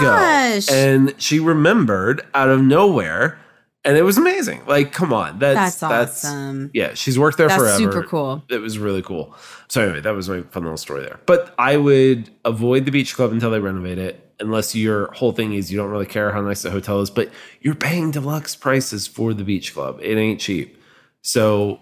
[0.70, 3.38] and she remembered out of nowhere,
[3.86, 4.62] and it was amazing.
[4.66, 6.70] Like, come on, that's That's that's awesome.
[6.74, 7.78] yeah, she's worked there That's forever.
[7.78, 8.42] super cool.
[8.50, 9.34] It was really cool.
[9.68, 11.20] So anyway, that was my fun little story there.
[11.24, 15.54] But I would avoid the beach club until they renovate it, unless your whole thing
[15.54, 19.06] is you don't really care how nice the hotel is, but you're paying deluxe prices
[19.06, 19.98] for the beach club.
[20.02, 20.82] It ain't cheap.
[21.22, 21.80] So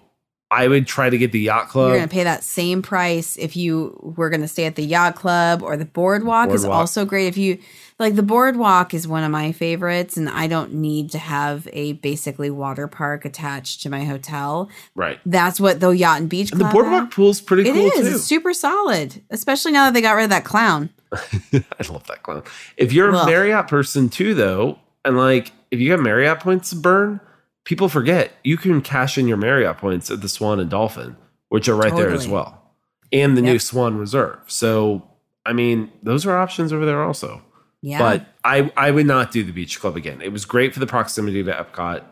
[0.51, 1.89] I would try to get the yacht club.
[1.89, 4.85] You're going to pay that same price if you were going to stay at the
[4.85, 7.27] yacht club or the boardwalk, is also great.
[7.27, 7.59] If you
[7.99, 11.93] like the boardwalk is one of my favorites, and I don't need to have a
[11.95, 14.69] basically water park attached to my hotel.
[14.95, 15.21] right.
[15.25, 17.11] That's what the yacht and beach And the boardwalk have.
[17.13, 17.93] pool's pretty It cool is.
[18.09, 18.15] too.
[18.17, 20.91] It's super solid, especially now that they got rid of that clown.
[21.13, 22.43] I love that clown.
[22.77, 26.77] If you're a Marriott person too, though, and like if you got Marriott points to
[26.77, 27.21] burn,
[27.65, 31.17] people forget you can cash in your Marriott points at the Swan and Dolphin,
[31.51, 32.73] which are right there as well,
[33.13, 34.41] and the new Swan Reserve.
[34.49, 35.09] So,
[35.47, 37.43] I mean, those are options over there also.
[37.87, 37.99] Yeah.
[37.99, 40.23] But I, I would not do the beach club again.
[40.23, 42.03] It was great for the proximity to Epcot.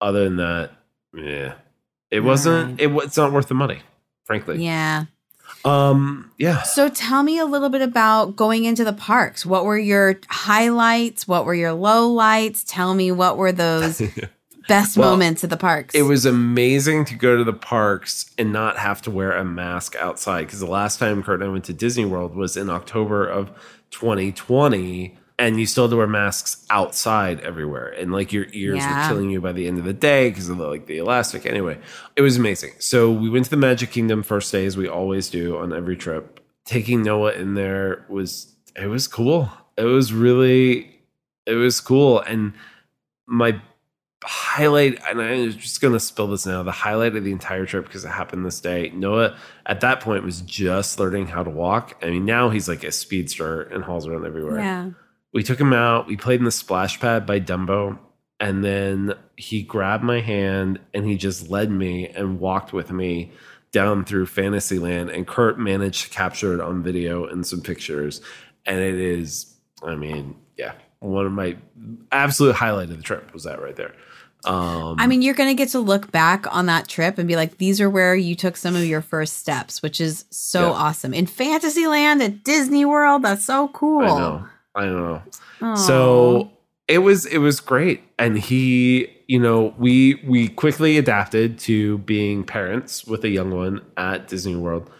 [0.00, 0.70] Other than that,
[1.14, 1.54] yeah,
[2.10, 2.80] it wasn't.
[2.80, 2.90] Right.
[2.90, 3.80] It, it's not worth the money,
[4.24, 4.64] frankly.
[4.64, 5.04] yeah.
[5.64, 6.32] Um.
[6.38, 6.62] Yeah.
[6.62, 9.44] So tell me a little bit about going into the parks.
[9.46, 11.28] What were your highlights?
[11.28, 12.64] What were your low lights?
[12.64, 14.00] Tell me what were those
[14.68, 15.94] best Well, moments at the parks?
[15.94, 19.94] It was amazing to go to the parks and not have to wear a mask
[19.96, 23.24] outside because the last time Kurt and I went to Disney World was in October
[23.28, 23.52] of
[23.92, 29.02] 2020, and you still had to wear masks outside everywhere, and like your ears Yeah.
[29.02, 31.46] were killing you by the end of the day because of the, like the elastic.
[31.46, 31.78] Anyway,
[32.16, 32.72] it was amazing.
[32.78, 35.96] So we went to the Magic Kingdom first day as we always do on every
[35.96, 36.40] trip.
[36.64, 39.50] Taking Noah in there was it was cool.
[39.76, 41.00] It was really
[41.46, 42.52] it was cool, and
[43.26, 43.60] my
[44.24, 46.62] highlight, and I'm just gonna spill this now.
[46.62, 48.90] The highlight of the entire trip because it happened this day.
[48.94, 51.96] Noah at that point was just learning how to walk.
[52.02, 54.58] I mean, now he's like a speedster and hauls around everywhere.
[54.58, 54.90] yeah.
[55.34, 56.06] We took him out.
[56.06, 57.98] We played in the splash pad by Dumbo,
[58.38, 63.32] and then he grabbed my hand and he just led me and walked with me
[63.72, 65.10] down through Fantasyland.
[65.10, 68.20] And Kurt managed to capture it on video and some pictures.
[68.66, 71.56] And it is, I mean, yeah, one of my
[72.12, 73.94] absolute highlight of the trip was that right there.
[74.44, 77.36] Um, I mean, you're going to get to look back on that trip and be
[77.36, 80.72] like, these are where you took some of your first steps, which is so Yeah.
[80.72, 81.14] awesome.
[81.14, 84.02] In Fantasyland at Disney World, that's so cool.
[84.04, 85.22] I know, I know.
[85.62, 85.74] Aw.
[85.76, 86.50] So
[86.88, 92.42] it was it was great, and he, you know, we we quickly adapted to being
[92.44, 94.90] parents with a young one at Disney World.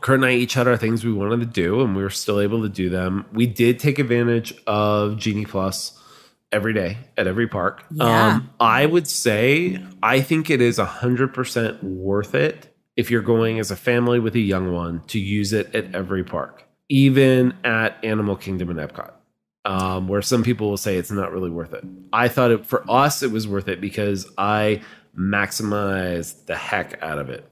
[0.00, 2.40] Kurt and I each had our things we wanted to do, and we were still
[2.40, 3.24] able to do them.
[3.32, 5.98] We did take advantage of Genie Plus
[6.52, 7.84] every day at every park.
[7.98, 13.58] Um, I would say I think it is hundred percent worth it if you're going
[13.58, 17.96] as a family with a young one to use it at every park, even at
[18.04, 19.12] Animal Kingdom and Epcot
[19.64, 21.84] um, where some people will say it's not really worth it.
[22.12, 24.82] I thought it for us it was worth it because I
[25.18, 27.48] maximized the heck out of it.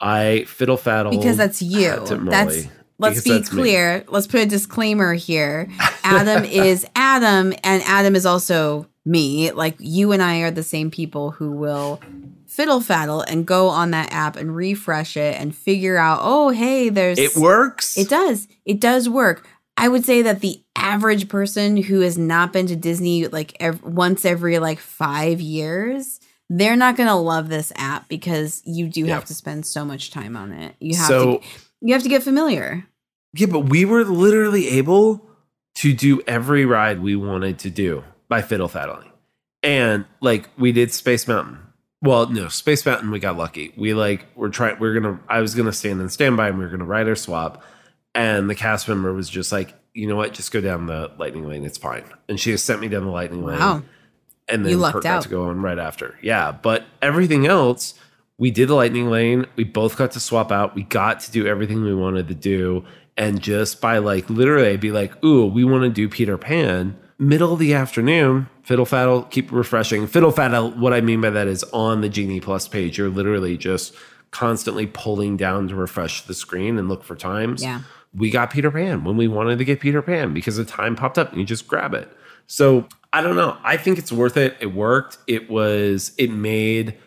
[0.00, 2.06] I fiddle faddle because that's you.
[2.28, 4.04] That's let's be clear.
[4.08, 5.68] Let's put a disclaimer here.
[6.04, 9.50] Adam is Adam, and Adam is also me.
[9.52, 12.00] Like you and I are the same people who will
[12.46, 16.88] fiddle faddle and go on that app and refresh it and figure out, oh, hey,
[16.88, 17.98] there's It works.
[17.98, 18.48] It does.
[18.64, 19.46] It does work.
[19.76, 23.82] I would say that the average person who has not been to Disney like ev-
[23.82, 29.02] once every like five years, they're not going to love this app because you do
[29.04, 29.14] Yeah.
[29.16, 30.74] have to spend so much time on it.
[30.80, 31.46] You have So- to
[31.86, 32.86] you have to get familiar.
[33.34, 35.26] Yeah, but we were literally able
[35.76, 39.10] to do every ride we wanted to do by fiddle faddling.
[39.62, 41.58] And like we did Space Mountain.
[42.02, 43.72] Well, no, Space Mountain we got lucky.
[43.76, 46.70] We like we're trying we're gonna I was gonna stand in standby and we were
[46.70, 47.62] gonna ride our swap.
[48.14, 51.46] And the cast member was just like, you know what, just go down the lightning
[51.48, 52.04] lane, it's fine.
[52.28, 53.58] And she just sent me down the lightning lane.
[53.58, 53.82] Wow.
[54.48, 55.22] and then You lucked out.
[55.24, 56.18] to go on right after.
[56.22, 57.92] Yeah, but everything else,
[58.38, 59.46] we did the lightning lane.
[59.56, 60.74] We both got to swap out.
[60.74, 62.84] We got to do everything we wanted to do,
[63.16, 67.54] and just by like literally be like, "Ooh, we want to do Peter Pan." Middle
[67.54, 70.06] of the afternoon, fiddle faddle, keep refreshing.
[70.06, 70.76] Fiddle faddle.
[70.76, 73.94] What I mean by that is on the Genie Plus page, you're literally just
[74.32, 77.80] constantly pulling down to refresh the screen and look for times Yeah.
[78.14, 81.16] we got Peter Pan when we wanted to get Peter Pan because the time popped
[81.16, 82.06] up and you just grab it.
[82.46, 83.56] So I don't know.
[83.64, 84.54] I think it's worth it.
[84.60, 85.16] It worked.
[85.26, 86.98] It was, it made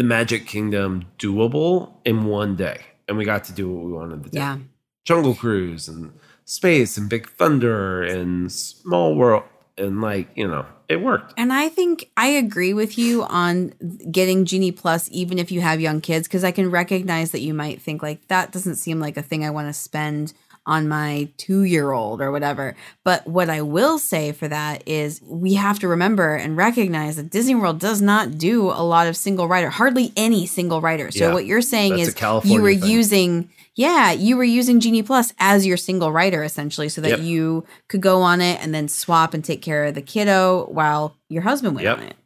[0.00, 2.80] the Magic Kingdom doable in one day.
[3.06, 4.38] And we got to do what we wanted to do.
[4.38, 4.56] Yeah.
[5.04, 6.14] Jungle Cruise and
[6.46, 9.42] Space and Big Thunder and Small World.
[9.76, 11.34] And like, you know, it worked.
[11.36, 13.74] And I think I agree with you on
[14.10, 17.52] getting Genie Plus, even if you have young kids, because I can recognize that you
[17.52, 20.32] might think like that doesn't seem like a thing I want to spend
[20.66, 22.76] on my two year old or whatever.
[23.04, 27.30] But what I will say for that is we have to remember and recognize that
[27.30, 31.10] Disney World does not do a lot of single rider, hardly any single rider.
[31.10, 32.90] So Yeah, what you're saying is you were thing.
[32.90, 37.20] using, yeah, you were using Genie Plus as your single rider essentially, so that Yep.
[37.20, 41.16] you could go on it and then swap and take care of the kiddo while
[41.28, 41.98] your husband went Yep.
[41.98, 42.16] on it.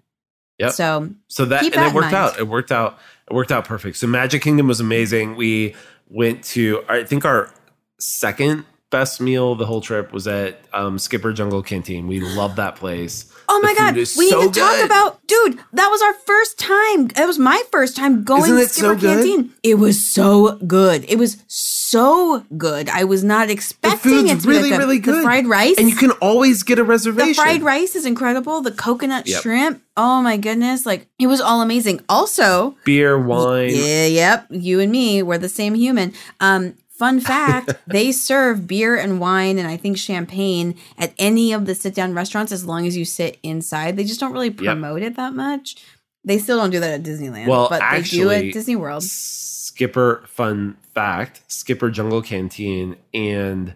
[0.59, 0.73] Yep.
[0.73, 2.15] So So that and it worked mind.
[2.15, 2.39] out.
[2.39, 2.99] It worked out.
[3.31, 3.97] it worked out perfect.
[3.97, 5.37] So Magic Kingdom was amazing.
[5.37, 5.75] We
[6.11, 7.51] went to I think our
[7.99, 12.07] second best meal the whole trip was at um, Skipper Jungle Canteen.
[12.07, 13.29] We love that place.
[13.49, 17.11] Oh my god, we so need to talk about dude, that was our first time.
[17.17, 19.25] It was my first time going to so Skipper good?
[19.27, 19.53] Canteen.
[19.63, 21.05] It was so good.
[21.09, 22.89] It was so good.
[22.89, 24.79] I was not expecting it to be really, that.
[24.79, 25.19] really good.
[25.19, 25.77] The fried rice.
[25.77, 27.29] And you can always get a reservation.
[27.31, 28.61] the fried rice is incredible.
[28.61, 29.43] The coconut Yep.
[29.43, 29.83] shrimp.
[29.97, 30.87] Oh my goodness.
[30.87, 32.01] Like it was all amazing.
[32.09, 33.71] Also, Beer, wine.
[33.73, 34.47] yeah, yep.
[34.51, 36.13] You and me, we're the same human.
[36.41, 41.67] Um, fun fact: they serve beer and wine, and I think champagne at any of
[41.67, 43.97] the sit-down restaurants as long as you sit inside.
[43.97, 45.77] They just don't really promote it that much.
[46.25, 47.49] They still don't do that at Disneyland.
[47.49, 49.03] Well, but they do at Disney World.
[49.03, 53.75] Skipper, fun fact Skipper Jungle Canteen and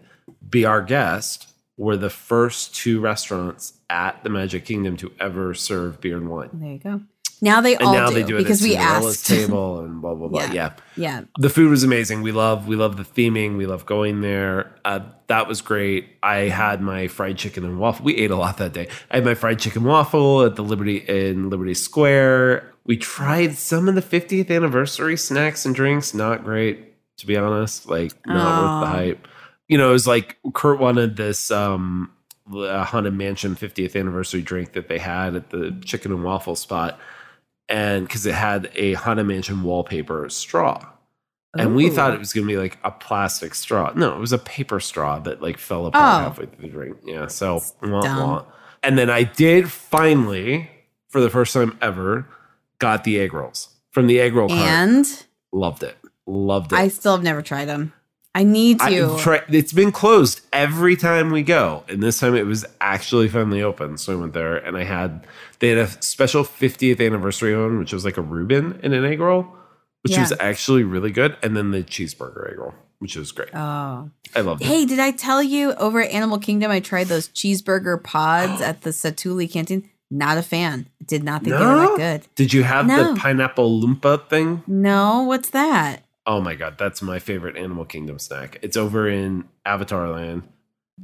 [0.49, 6.01] Be Our Guest were the first two restaurants at the Magic Kingdom to ever serve
[6.01, 6.49] beer and wine.
[6.53, 7.01] There you go.
[7.41, 9.27] Now they And all now do, they do it because we asked.
[9.27, 10.41] table and blah blah blah.
[10.41, 10.53] Yeah.
[10.53, 10.73] yeah.
[10.97, 12.21] yeah, the food was amazing.
[12.21, 13.57] We love we love the theming.
[13.57, 14.75] We love going there.
[14.83, 16.17] Uh, that was great.
[16.21, 18.03] I had my fried chicken and waffle.
[18.03, 18.87] We ate a lot that day.
[19.09, 22.73] I had my fried chicken waffle at the Liberty in Liberty Square.
[22.85, 26.13] We tried some of the 50th anniversary snacks and drinks.
[26.13, 27.87] Not great, to be honest.
[27.87, 29.27] Like not worth the hype.
[29.67, 32.11] You know, it was like Kurt wanted this um
[32.53, 36.99] uh, Haunted Mansion 50th anniversary drink that they had at the chicken and waffle spot.
[37.69, 40.83] And because it had a Haunted Mansion wallpaper straw
[41.57, 42.19] and we thought it oh.
[42.19, 43.91] was going to be like a plastic straw.
[43.95, 46.23] No, it was a paper straw that like fell apart Oh.
[46.25, 46.97] halfway through the drink.
[47.05, 48.45] Yeah, so wah, wah.
[48.83, 50.69] and then I did finally,
[51.09, 52.27] for the first time ever,
[52.77, 54.59] got the egg rolls from the egg roll cart.
[54.61, 56.75] and Loved it, loved it.
[56.77, 57.93] I still have never tried them.
[58.35, 58.85] I need to.
[59.17, 63.61] I've it's been closed every time we go, and this time it was actually finally
[63.63, 63.97] open.
[63.97, 65.25] So I went there, and I had
[65.59, 69.19] they had a special 50th anniversary one, which was like a Reuben in an egg
[69.19, 69.47] roll,
[70.03, 70.21] which Yeah.
[70.21, 73.49] was actually really good, and then the cheeseburger egg roll, which was great.
[73.55, 74.09] oh.
[74.35, 74.65] I loved it.
[74.67, 78.83] Hey, did I tell you over at Animal Kingdom I tried those cheeseburger pods at
[78.83, 79.89] the Satu'li canteen?
[80.11, 80.87] Not a fan.
[81.03, 82.27] Did not think they were that good.
[82.35, 83.13] Did you have No.
[83.15, 84.61] the pineapple lumpia thing?
[84.67, 86.03] No, what's that?
[86.29, 88.59] Oh my god, that's my favorite Animal Kingdom snack.
[88.61, 90.43] It's over in Avatar Land,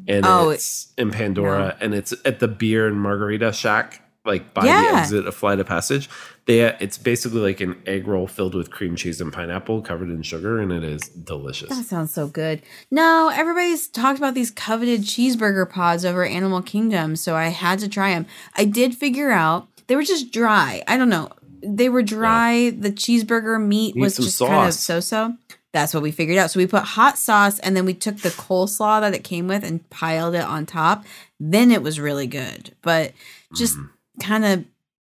[0.08, 4.62] and Oh, it's in Pandora, and it's at the beer and margarita shack, like by
[4.66, 6.10] the exit of Flight of Passage.
[6.46, 10.22] They, it's basically like an egg roll filled with cream cheese and pineapple, covered in
[10.22, 11.70] sugar, and it is delicious.
[11.70, 12.62] That sounds so good.
[12.92, 17.80] No, everybody's talked about these coveted cheeseburger pods over at Animal Kingdom, so I had
[17.80, 18.28] to try them.
[18.56, 20.84] I did figure out they were just dry.
[20.88, 21.32] I don't know.
[21.66, 22.70] They were dry.
[22.70, 25.36] The cheeseburger meat Need was just kind of so so.
[25.74, 26.52] That's what we figured out.
[26.52, 29.64] So we put hot sauce and then we took the coleslaw that it came with
[29.64, 31.04] and piled it on top.
[31.40, 33.12] Then it was really good, but
[33.56, 33.90] just Mm.
[34.24, 34.64] kind of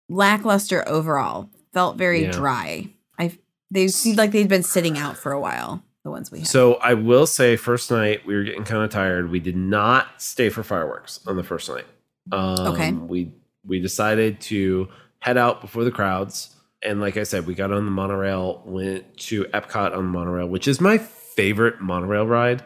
[0.09, 1.49] lackluster overall.
[1.73, 2.33] Felt very Yeah.
[2.33, 2.89] dry.
[3.19, 3.39] I
[3.71, 5.83] they seemed like they'd been sitting out for a while.
[6.05, 6.49] The ones we had.
[6.49, 9.31] So I will say, first night we were getting kind of tired.
[9.31, 11.85] We did not stay for fireworks on the first night.
[12.33, 12.93] Um, Okay.
[12.93, 13.33] We
[13.67, 14.89] we decided to
[15.20, 19.16] head out before the crowds, and like I said, we got on the monorail, went
[19.18, 22.62] to Epcot on the monorail, which is my favorite monorail ride.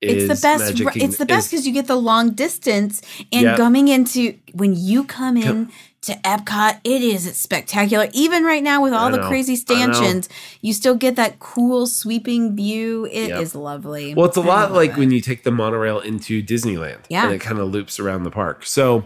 [0.00, 0.62] it's the best.
[0.62, 3.56] Magic Kingdom- It's the best because you get the long distance and Yep.
[3.56, 5.68] coming into when you come in Come-
[6.02, 8.06] to Epcot, it is spectacular.
[8.12, 10.28] Even right now with all I the know, crazy stanchions,
[10.60, 13.06] you still get that cool sweeping view.
[13.10, 13.62] It is Yep.
[13.64, 14.14] lovely.
[14.14, 14.98] Well, it's a I lot like it.
[14.98, 16.98] when you take the monorail into Disneyland.
[17.08, 17.24] Yeah.
[17.24, 18.64] And it kind of loops around the park.
[18.66, 19.02] So,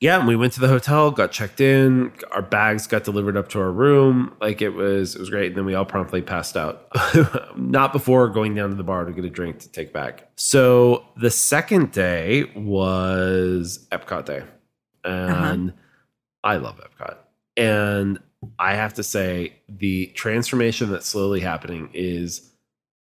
[0.00, 3.60] yeah, we went to the hotel, got checked in, our bags got delivered up to
[3.60, 4.34] our room.
[4.40, 5.48] Like it was it was great.
[5.48, 6.86] And then we all promptly passed out.
[7.56, 10.28] Not before going down to the bar to get a drink to take back.
[10.36, 14.42] So, the second day was Epcot Day.
[15.04, 15.44] Uh-huh.
[15.44, 15.72] And
[16.44, 17.16] I love Epcot.
[17.56, 18.18] And
[18.58, 22.52] I have to say, the transformation that's slowly happening is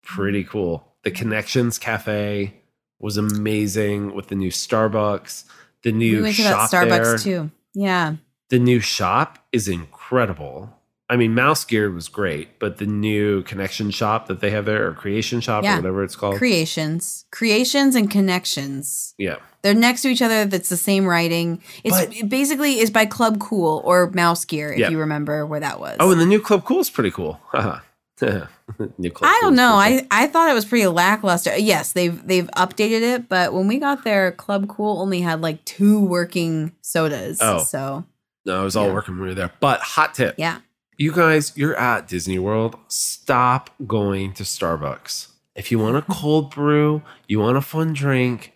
[0.03, 0.93] pretty cool.
[1.05, 2.55] The Connections Cafe
[2.99, 5.45] was amazing with the new Starbucks.
[5.85, 7.19] The new we went to that shop Starbucks there.
[7.19, 7.51] too.
[7.75, 8.17] Yeah.
[8.51, 10.79] The new shop is incredible.
[11.11, 14.87] I mean, Mouse Gear was great, but the new connection shop that they have there,
[14.89, 15.75] or creation shop, Yeah.
[15.75, 16.37] or whatever it's called.
[16.39, 19.15] Creations, creations, and connections.
[19.19, 19.37] yeah.
[19.63, 20.45] They're next to each other.
[20.45, 21.63] That's the same writing.
[21.85, 24.89] It's But- it basically is by Club Cool or Mouse Gear, if Yeah.
[24.91, 25.97] you remember where that was.
[26.01, 27.41] Oh, and the new Club Cool is pretty cool.
[29.23, 29.75] I don't know.
[29.75, 31.57] I, I thought it was pretty lackluster.
[31.57, 35.65] Yes, they've they've updated it, but when we got there, Club Cool only had like
[35.65, 37.39] two working sodas.
[37.41, 37.63] Oh.
[37.65, 38.05] So
[38.45, 38.95] no, it was all Yeah.
[38.95, 39.53] working when we were there.
[39.61, 40.35] But hot tip.
[40.39, 40.59] yeah.
[40.99, 42.77] you guys, you're at Disney World.
[42.89, 45.29] Stop going to Starbucks.
[45.55, 48.53] If you want a cold brew, you want a fun drink,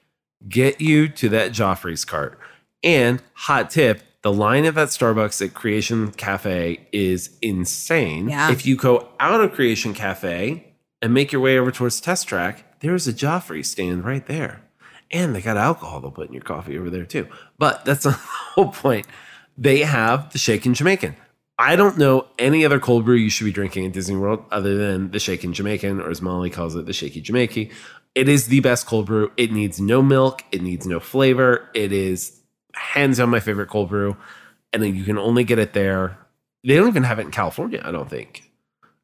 [0.49, 2.39] get you to that Joffrey's cart.
[2.83, 8.29] And hot tip, The line at that Starbucks at Creation Cafe is insane.
[8.29, 8.51] Yeah.
[8.51, 10.67] If you go out of Creation Cafe
[11.01, 14.63] and make your way over towards Test Track, there's a Joffrey stand right there.
[15.13, 17.29] And they got alcohol they'll put in your coffee over there too.
[17.57, 19.07] But that's not the whole point.
[19.57, 21.15] They have the Shaken Jamaican.
[21.57, 24.77] I don't know any other cold brew you should be drinking at Disney World other
[24.77, 27.71] than the Shaken Jamaican, or as Molly calls it, the Shaky Jamaican.
[28.17, 29.31] It is the best cold brew.
[29.37, 30.43] It needs no milk.
[30.51, 31.71] It needs no flavor.
[31.75, 32.36] It is
[32.77, 34.17] hands down my favorite cold brew.
[34.73, 36.19] And then you can only get it there.
[36.65, 38.43] They don't even have it in California, I don't think.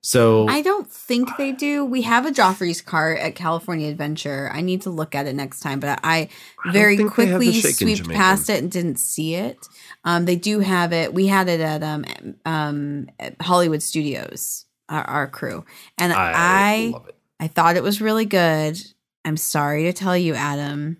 [0.05, 1.85] So I don't think they do.
[1.85, 4.51] We have a Joffrey's cart at California Adventure.
[4.53, 6.29] I need to look at it next time, but I
[6.65, 9.59] don't very think they have the quickly swept past it and didn't see it.
[10.05, 11.15] Um, they do have it.
[11.15, 12.05] We had it at um,
[12.45, 15.65] um, at Hollywood Studios, our, our crew,
[15.97, 16.95] and I, I.
[17.39, 18.81] I thought it was really good.
[19.25, 20.99] I'm sorry to tell you, Adam,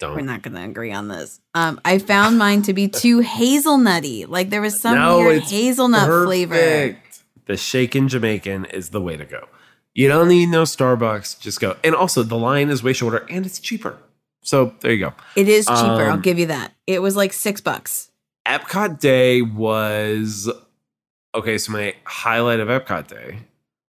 [0.00, 0.42] we're Don't.
[0.42, 1.40] going to agree on this.
[1.54, 4.28] Um, I found mine to be too hazelnutty.
[4.28, 6.54] Like there was some No, weird hazelnut flavor.
[6.54, 7.22] Perfect.
[7.46, 9.48] The shaken Jamaican is the way to go.
[9.94, 11.40] You don't need no Starbucks.
[11.40, 11.76] Just go.
[11.82, 13.96] And also, the line is way shorter and it's cheaper.
[14.42, 15.14] So there you go.
[15.34, 16.04] It is cheaper.
[16.04, 16.72] I'll Um, give you that.
[16.86, 18.10] It was like six bucks.
[18.46, 20.50] Epcot Day was
[21.34, 21.56] okay.
[21.58, 23.44] So my highlight of Epcot Day, I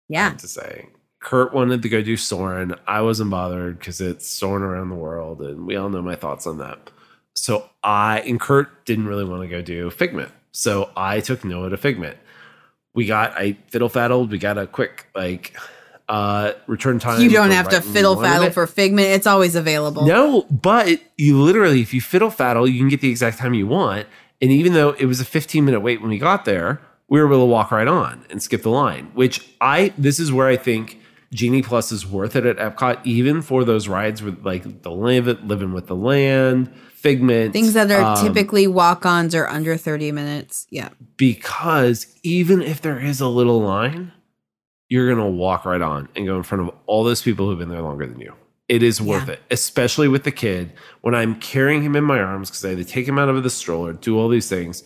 [0.09, 0.29] Yeah.
[0.31, 0.89] have to say,
[1.23, 2.75] Kurt wanted to go do Soarin'.
[2.87, 6.47] I wasn't bothered because it's Soarin' around the world, and we all know my thoughts
[6.47, 6.91] on that.
[7.35, 11.71] So I and Kurt didn't really want to go do Figment, so I took Noah
[11.71, 12.19] to Figment.
[12.93, 14.31] We got I fiddle faddled.
[14.31, 15.57] We got a quick like
[16.09, 17.23] uh return time.
[17.23, 19.07] You don't have to fiddle faddle for Figment.
[19.07, 20.05] It's always available.
[20.05, 23.67] No, but you literally, if you fiddle faddle, you can get the exact time you
[23.67, 24.07] want.
[24.43, 27.27] And even though it was a 15 minute wait when we got there, we were
[27.27, 30.57] able to walk right on and skip the line, which I, this is where I
[30.57, 30.99] think
[31.33, 35.27] Genie Plus is worth it at Epcot, even for those rides with like the live,
[35.45, 37.53] living with the land, Figment.
[37.53, 40.67] Things that are um, typically walk ons or under 30 minutes.
[40.71, 40.91] Yeah.
[41.17, 44.13] because even if there is a little line,
[44.89, 47.59] you're going to walk right on and go in front of all those people who've
[47.59, 48.35] been there longer than you.
[48.69, 49.35] It is worth Yeah.
[49.35, 50.73] it, especially with the kid.
[51.01, 53.43] When I'm carrying him in my arms because I had to take him out of
[53.43, 54.85] the stroller, do all these things,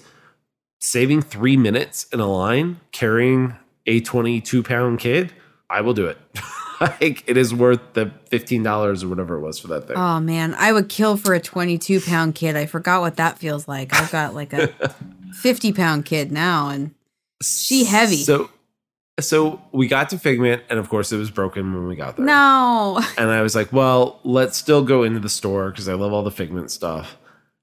[0.80, 5.34] saving three minutes in a line carrying a 22 pound kid,
[5.68, 6.18] I will do it.
[6.80, 9.96] like it is worth the $15 or whatever it was for that thing.
[9.96, 10.54] Oh, man.
[10.54, 12.56] I would kill for a 22 pound kid.
[12.56, 13.94] I forgot what that feels like.
[13.94, 14.68] I've got like a
[15.40, 16.68] 50 pound kid now.
[16.68, 16.94] And
[17.42, 18.16] she heavy.
[18.22, 18.50] So,
[19.18, 22.26] so we got to Figment, and of course, it was broken when we got there.
[22.26, 23.00] no.
[23.16, 26.22] And I was like, well, let's still go into the store because I love all
[26.22, 27.16] the Figment stuff.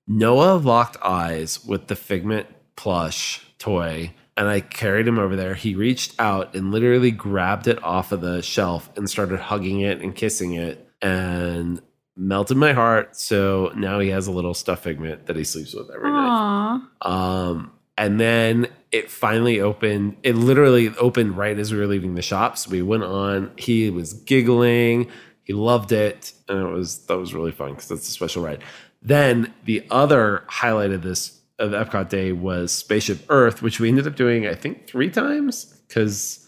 [0.08, 5.54] Noah locked eyes with the Figment plush toy, and I carried him over there.
[5.54, 10.02] He reached out and literally grabbed it off of the shelf and started hugging it
[10.02, 11.82] and kissing it and
[12.16, 13.16] melted my heart.
[13.16, 16.82] So now he has a little stuffed Figment that he sleeps with every night.
[17.02, 20.18] Um, and then it finally opened.
[20.24, 22.58] It literally opened right as we were leaving the shop.
[22.58, 23.52] So we went on.
[23.58, 25.12] He was giggling.
[25.44, 28.64] He loved it, and it was that was really fun because that's a special ride.
[29.02, 34.06] Then the other highlight of this of Epcot Day was Spaceship Earth, which we ended
[34.08, 36.48] up doing I think three times because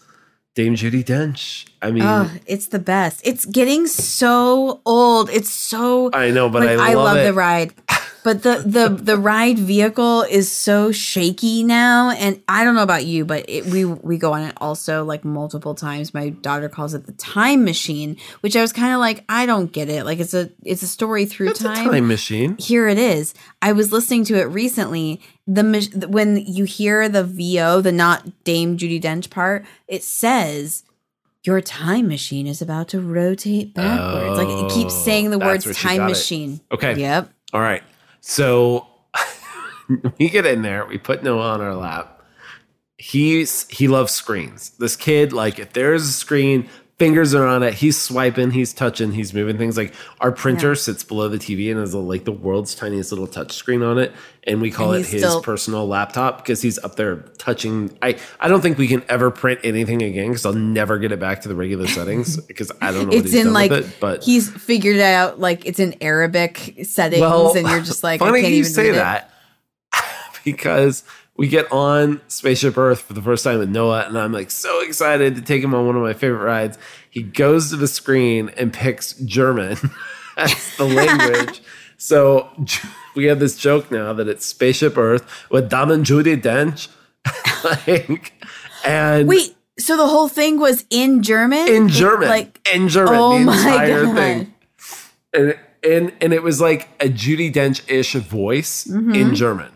[0.54, 1.68] Dame Judi Dench.
[1.82, 3.20] I mean, Oh, it's the best.
[3.24, 5.28] It's getting so old.
[5.30, 7.24] It's so I know, but like, I love, it.
[7.24, 7.74] the ride.
[8.26, 13.06] But the the the ride vehicle is so shaky now, and I don't know about
[13.06, 16.12] you, but it, we we go on it also like multiple times.
[16.12, 19.70] My daughter calls it the time machine, which I was kind of like, I don't
[19.70, 20.04] get it.
[20.04, 22.56] Like it's a it's a story through It's a time machine.
[22.58, 23.32] here it is.
[23.62, 25.20] I was listening to it recently.
[25.46, 30.82] The when you hear the VO, the not Dame Judi Dench part, it says
[31.44, 34.36] your time machine is about to rotate backwards.
[34.36, 36.08] like it keeps Oh, saying the oh, words time got it.
[36.08, 36.60] machine.
[36.72, 36.96] Okay.
[36.96, 37.30] Yep.
[37.52, 37.84] All right.
[38.28, 38.88] So
[40.18, 42.24] we get in there, we put Noah on our lap.
[42.98, 44.70] He's he loves screens.
[44.70, 46.68] This kid, like if there's a screen,
[46.98, 49.76] fingers are on it, he's swiping, he's touching, he's moving things.
[49.76, 50.74] Like our printer Yeah.
[50.74, 53.98] sits below the TV and has a, like the world's tiniest little touch screen on
[53.98, 54.12] it.
[54.44, 57.96] And we call And it his still- personal laptop because he's up there touching.
[58.00, 61.20] I, I don't think we can ever print anything again because I'll never get it
[61.20, 63.70] back to the regular settings because I don't know what It's he's in done like
[63.72, 63.86] it.
[64.00, 68.42] But he's figured out like it's in Arabic settings, and you're just like, I can't
[68.52, 69.32] you even say that
[70.44, 71.02] because
[71.36, 74.80] we get on Spaceship Earth for the first time with Noah, and I'm like so
[74.82, 76.78] excited to take him on one of my favorite rides.
[77.10, 79.76] He goes to the screen and picks German
[80.36, 81.62] as the language.
[81.98, 82.48] so
[83.14, 86.88] we have this joke now that it's Spaceship Earth with Damen Judi Dench.
[87.86, 88.32] like,
[88.84, 91.66] and Wait, so the whole thing was in German?
[91.68, 94.14] in German, like, in German, oh the my entire God.
[94.16, 94.54] thing.
[95.34, 99.14] And, and and it was like a Judi Dench ish voice Mm-hmm.
[99.14, 99.70] in German,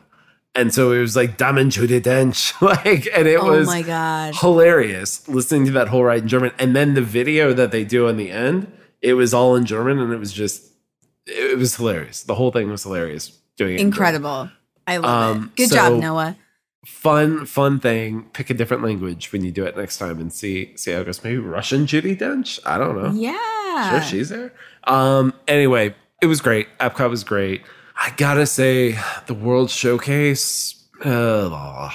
[0.54, 2.52] And so it was like Damen Jude Dench.
[2.60, 4.34] Like, and it oh was my god.
[4.36, 6.50] hilarious listening to that whole ride in German.
[6.58, 8.70] And then the video that they do in the end,
[9.00, 10.64] it was all in German and it was just
[11.26, 12.22] it was hilarious.
[12.24, 13.38] The whole thing was hilarious.
[13.56, 14.50] Doing it in Incredible.
[14.86, 15.56] I love Um, it.
[15.56, 16.36] Good so- job, Noah.
[16.86, 18.24] Fun, fun thing.
[18.32, 21.04] Pick a different language when you do it next time and see see how it
[21.04, 21.22] goes.
[21.22, 22.58] Maybe Russian Judi Dench.
[22.64, 23.10] I don't know.
[23.12, 23.90] Yeah.
[23.90, 24.52] Sure, she's there.
[24.84, 26.66] Um, anyway, it was great.
[26.78, 27.60] Epcot was great.
[28.02, 30.82] I gotta say, the World Showcase.
[31.04, 31.90] Uh,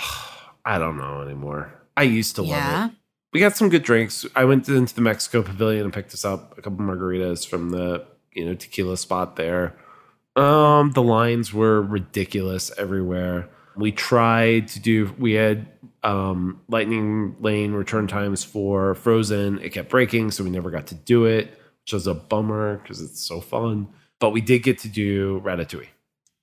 [0.64, 1.74] I don't know anymore.
[1.98, 2.82] I used to Yeah.
[2.82, 2.96] love it.
[3.34, 4.26] We got some good drinks.
[4.36, 8.06] I went into the Mexico Pavilion and picked us up a couple margaritas from the
[8.34, 9.76] you know tequila spot there.
[10.36, 13.50] Um, the lines were ridiculous everywhere.
[13.76, 15.14] We tried to do.
[15.18, 15.68] We had
[16.04, 19.60] um, lightning lane return times for Frozen.
[19.60, 23.02] It kept breaking, so we never got to do it, which was a bummer because
[23.02, 23.88] it's so fun.
[24.20, 25.88] But we did get to do Ratatouille.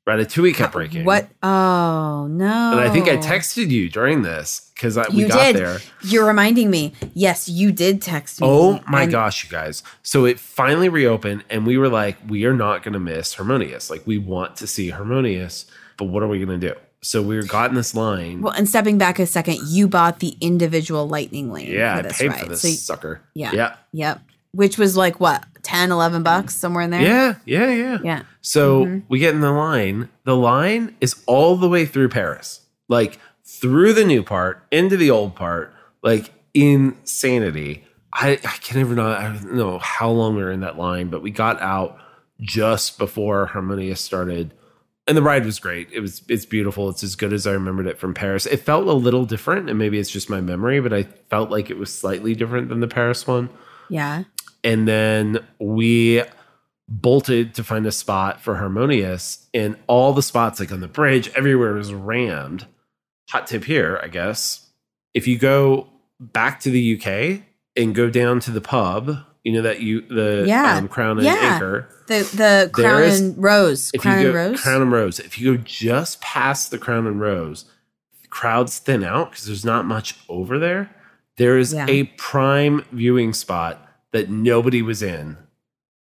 [0.06, 1.04] Ratatouille kept breaking.
[1.04, 1.28] What?
[1.44, 2.72] Oh no.
[2.72, 5.56] And I think I texted you during this because we You got did.
[5.56, 5.78] there.
[6.02, 6.92] You're reminding me.
[7.14, 8.46] Yes, you did text me.
[8.50, 9.84] Oh my and- gosh, you guys.
[10.02, 13.90] So it finally reopened, and we were like, we are not going to miss Harmonious.
[13.90, 16.74] Like, we want to see Harmonious, but what are we going to do?
[17.04, 18.42] So we got in this line.
[18.42, 21.70] Well, and stepping back a second, you bought the individual lightning lane.
[21.70, 22.40] yeah, for I this paid ride.
[22.40, 23.20] for this So, sucker.
[23.34, 23.52] yeah.
[23.52, 23.76] Yeah.
[23.92, 24.20] Yep.
[24.52, 27.02] Which was like what, 10, 11 bucks somewhere in there?
[27.02, 27.34] Yeah.
[27.44, 27.70] Yeah.
[27.72, 27.98] Yeah.
[28.02, 28.22] Yeah.
[28.40, 28.98] So Mm-hmm.
[29.08, 30.08] we get in the line.
[30.24, 35.10] The line is all the way through Paris, like through the new part into the
[35.10, 37.84] old part, like insanity.
[38.12, 41.08] I, I can't even know, I don't know how long we were in that line,
[41.08, 41.98] but we got out
[42.40, 44.52] just before Harmonious started.
[45.08, 45.88] And the ride was great.
[45.92, 46.88] It was it's beautiful.
[46.88, 48.46] It's as good as I remembered it from Paris.
[48.46, 51.70] It felt a little different, and maybe it's just my memory, but I felt like
[51.70, 53.48] it was slightly different than the Paris one
[53.88, 54.24] Yeah.
[54.64, 56.22] And then we
[56.88, 61.28] bolted to find a spot for harmonious and all the spots like on the bridge
[61.34, 62.66] everywhere was rammed
[63.30, 64.68] hot tip here i guess
[65.14, 65.88] if you go
[66.20, 67.40] back to the uk
[67.76, 70.76] and go down to the pub you know that you the Yeah.
[70.76, 71.54] um, crown and Yeah.
[71.54, 73.90] anchor The the crown is- and rose.
[73.94, 74.60] if Crown you and rose.
[74.60, 77.64] crown and rose if you go just past the crown and rose
[78.28, 80.90] crowds thin out because there's not much over there
[81.38, 81.86] there is Yeah.
[81.88, 83.78] a prime viewing spot
[84.12, 85.36] that nobody was in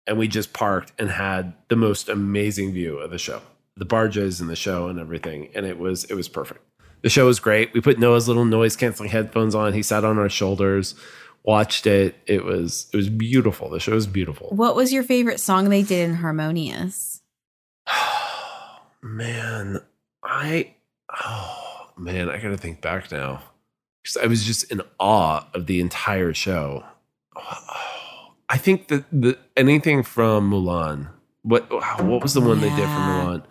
[0.08, 3.42] and we just parked and had the most amazing view of the show.
[3.78, 6.62] The barges and the show and everything and it was it was perfect.
[7.02, 7.74] The show was great.
[7.74, 9.74] We put noah's little noise canceling headphones on.
[9.74, 10.96] He sat on our shoulders
[11.46, 12.16] watched it.
[12.26, 13.70] It was it was beautiful.
[13.70, 14.50] The show was beautiful.
[14.50, 17.22] What was your favorite song they did in Harmonious?
[19.02, 19.80] man,
[20.24, 20.74] I
[21.24, 23.42] oh man, I gotta think back now.
[24.04, 26.84] Because I was just in awe of the entire show.
[27.38, 27.85] Oh,
[28.50, 31.10] I think that the anything from Mulan.
[31.42, 31.70] What
[32.04, 33.24] what was the one they did from Yeah.
[33.26, 33.44] Mulan?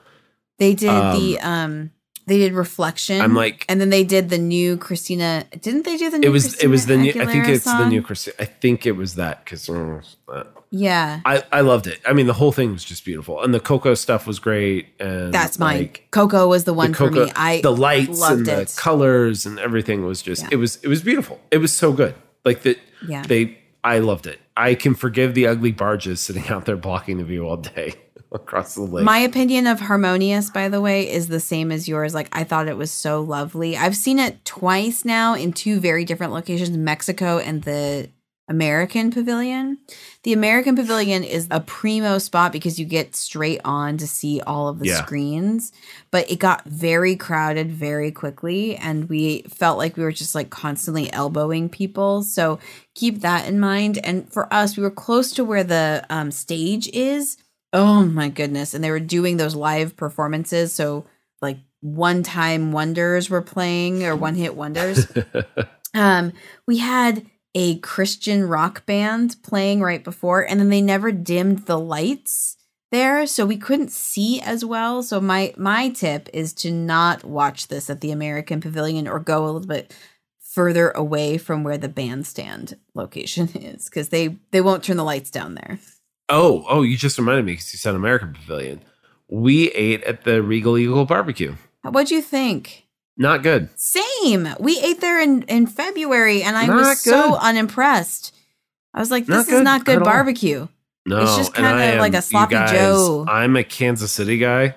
[0.58, 1.90] They did the um
[2.26, 3.20] they did reflection.
[3.20, 5.44] I'm like- and then they did the new Christina.
[5.60, 6.26] Didn't they do the new?
[6.28, 7.10] It was it was the new.
[7.10, 8.36] I think Aguilera it's the new Christina.
[8.38, 9.68] I think it was that because
[10.70, 12.00] Yeah, I I loved it.
[12.06, 14.86] I mean, the whole thing was just beautiful, and the Coco stuff was great.
[14.98, 15.78] And that's mine.
[15.78, 17.30] like, Coco was the one the for me.
[17.36, 18.74] I the lights loved and the it.
[18.76, 20.48] colors and everything was just Yeah.
[20.52, 21.40] it was it was beautiful.
[21.50, 22.14] It was so good.
[22.44, 23.22] Like that Yeah.
[23.22, 24.40] they I loved it.
[24.56, 27.94] I can forgive the ugly barges sitting out there blocking the view all day
[28.32, 29.04] across the lake.
[29.04, 32.14] My opinion of Harmonious, by the way, is the same as yours.
[32.14, 33.76] Like, I thought it was so lovely.
[33.76, 38.10] I've seen it twice now in two very different locations Mexico and the
[38.48, 39.78] American Pavilion.
[40.22, 44.68] The American Pavilion is a primo spot because you get straight on to see all
[44.68, 45.02] of the Yeah.
[45.02, 45.72] screens,
[46.10, 48.76] but it got very crowded very quickly.
[48.76, 52.22] And we felt like we were just like constantly elbowing people.
[52.22, 52.58] So
[52.94, 53.98] keep that in mind.
[54.04, 57.38] And for us, we were close to where the um, stage is.
[57.72, 58.74] Oh my goodness.
[58.74, 60.72] And they were doing those live performances.
[60.72, 61.06] So,
[61.40, 65.06] like, one time wonders were playing or one hit wonders.
[65.94, 66.32] um,
[66.66, 71.78] we had a Christian rock band playing right before, and then they never dimmed the
[71.78, 72.56] lights
[72.90, 75.02] there, so we couldn't see as well.
[75.02, 79.44] So my my tip is to not watch this at the American Pavilion or go
[79.44, 79.94] a little bit
[80.40, 85.30] further away from where the bandstand location is because they they won't turn the lights
[85.30, 85.78] down there.
[86.28, 88.80] oh, oh, you just reminded me because you said American Pavilion.
[89.28, 91.56] We ate at the Regal Eagle Barbecue.
[91.82, 92.83] What'd you think?
[93.16, 93.68] Not good.
[93.76, 94.48] Same.
[94.58, 98.34] We ate there in in February, and I Not was so unimpressed.
[98.92, 100.66] I was like, Not "This is good not good barbecue."
[101.06, 103.24] No, It's just kinda like a sloppy guys, Joe.
[103.28, 104.74] I'm a Kansas City guy,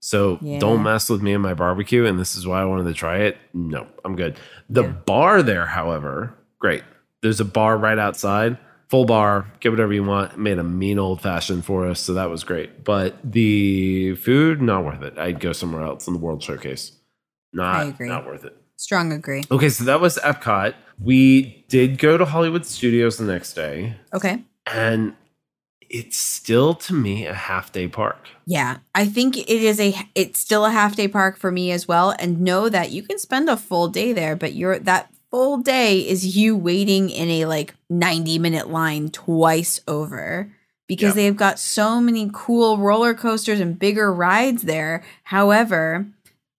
[0.00, 0.58] so Yeah.
[0.58, 2.06] don't mess with me and my barbecue.
[2.06, 3.36] And this is why I wanted to try it.
[3.52, 4.36] No, I'm good.
[4.70, 4.88] The Yeah.
[5.04, 6.82] bar there, however, great.
[7.22, 8.56] There's a bar right outside,
[8.88, 9.46] full bar.
[9.60, 10.38] Get whatever you want.
[10.38, 12.82] Made a mean old fashioned for us, so that was great.
[12.82, 15.18] But the food, not worth it.
[15.18, 16.92] I'd go somewhere else in the World Showcase.
[17.56, 18.08] Not agree.
[18.08, 18.56] not worth it.
[18.76, 19.44] Strong agree.
[19.50, 20.74] Okay, so that was Epcot.
[21.02, 24.44] We did go to Hollywood Studios the next day, Okay.
[24.66, 25.14] and
[25.88, 28.28] it's still to me a half day park.
[28.46, 31.86] Yeah, I think it is a it's still a half day park for me as
[31.88, 35.58] well and know that you can spend a full day there but you're that full
[35.58, 40.52] day is you waiting in a like 90 minute line twice over
[40.88, 41.14] because Yep.
[41.14, 45.04] they've got so many cool roller coasters and bigger rides there.
[45.24, 46.06] However,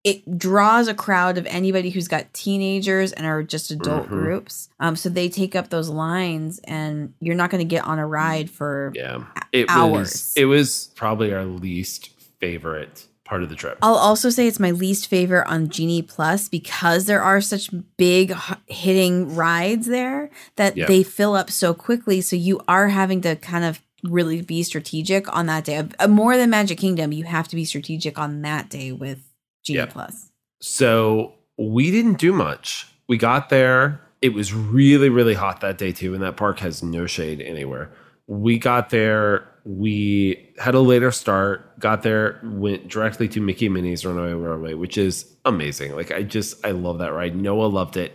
[0.03, 4.09] it draws a crowd of anybody who's got teenagers and are just adult Mhm.
[4.09, 4.69] groups.
[4.79, 8.07] Um, so they take up those lines, and you're not going to get on a
[8.07, 10.33] ride for Yeah, it was hours.
[10.37, 13.77] it was probably our least favorite part of the trip.
[13.81, 18.33] I'll also say it's my least favorite on Genie Plus because there are such big
[18.67, 20.85] hitting rides there that Yeah.
[20.85, 22.21] they fill up so quickly.
[22.21, 25.83] So you are having to kind of really be strategic on that day.
[25.99, 29.19] Uh, More than Magic Kingdom, you have to be strategic on that day with
[29.67, 29.85] Genie Yeah.
[29.85, 30.31] Plus.
[30.61, 32.87] So we didn't do much.
[33.07, 34.01] We got there.
[34.21, 37.91] It was really, really hot that day too, and that park has no shade anywhere.
[38.25, 39.47] We got there.
[39.63, 41.77] We had a later start.
[41.79, 45.95] Got there, went directly to Mickey and Minnie's Runaway Railway, which is amazing.
[45.95, 47.35] Like I just, I love that ride.
[47.35, 48.13] Noah loved it.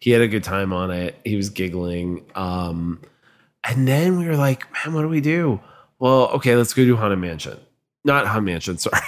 [0.00, 1.14] He had a good time on it.
[1.24, 2.24] He was giggling.
[2.34, 3.00] Um,
[3.62, 5.60] and then we were like, man, what do we do?
[5.98, 7.58] Well, okay, let's go do Haunted Mansion.
[8.04, 9.00] Not Haunted Mansion, sorry.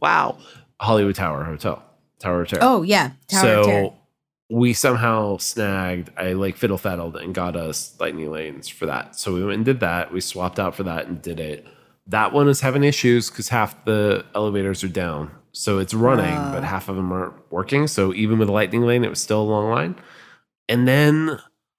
[0.00, 0.36] wow.
[0.80, 1.82] Hollywood Tower Hotel.
[2.18, 2.62] Tower of Terror.
[2.64, 3.12] Oh, yeah.
[3.28, 3.90] Tower so of Terror.
[4.50, 9.14] we somehow snagged, I like fiddle faddled and got us lightning lanes for that.
[9.16, 10.12] So we went and did that.
[10.12, 11.66] We swapped out for that and did it.
[12.06, 15.30] That one is having issues because half the elevators are down.
[15.52, 16.52] So it's running, Ah.
[16.52, 17.86] but half of them aren't working.
[17.86, 19.96] So even with lightning lane, it was still a long line.
[20.68, 21.26] And then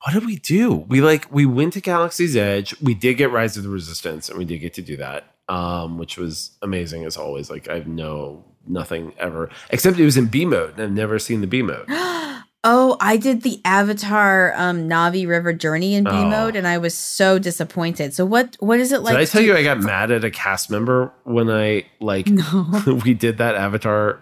[0.04, 0.74] what did we do?
[0.74, 2.76] We like we went to Galaxy's Edge.
[2.82, 5.98] We did get Rise of the Resistance, and we did get to do that, um,
[5.98, 7.50] which was amazing as always.
[7.50, 11.42] Like I've no nothing ever except it was in B mode, and I've never seen
[11.42, 11.86] the B mode.
[12.62, 16.26] Oh, I did the Avatar um, Na'vi River Journey in B Oh.
[16.30, 18.14] mode, and I was so disappointed.
[18.14, 18.58] So what?
[18.60, 19.14] What is it like?
[19.14, 22.28] did I tell to- you I got mad at a cast member when I like
[22.28, 22.68] No.
[23.06, 24.22] we did that Avatar?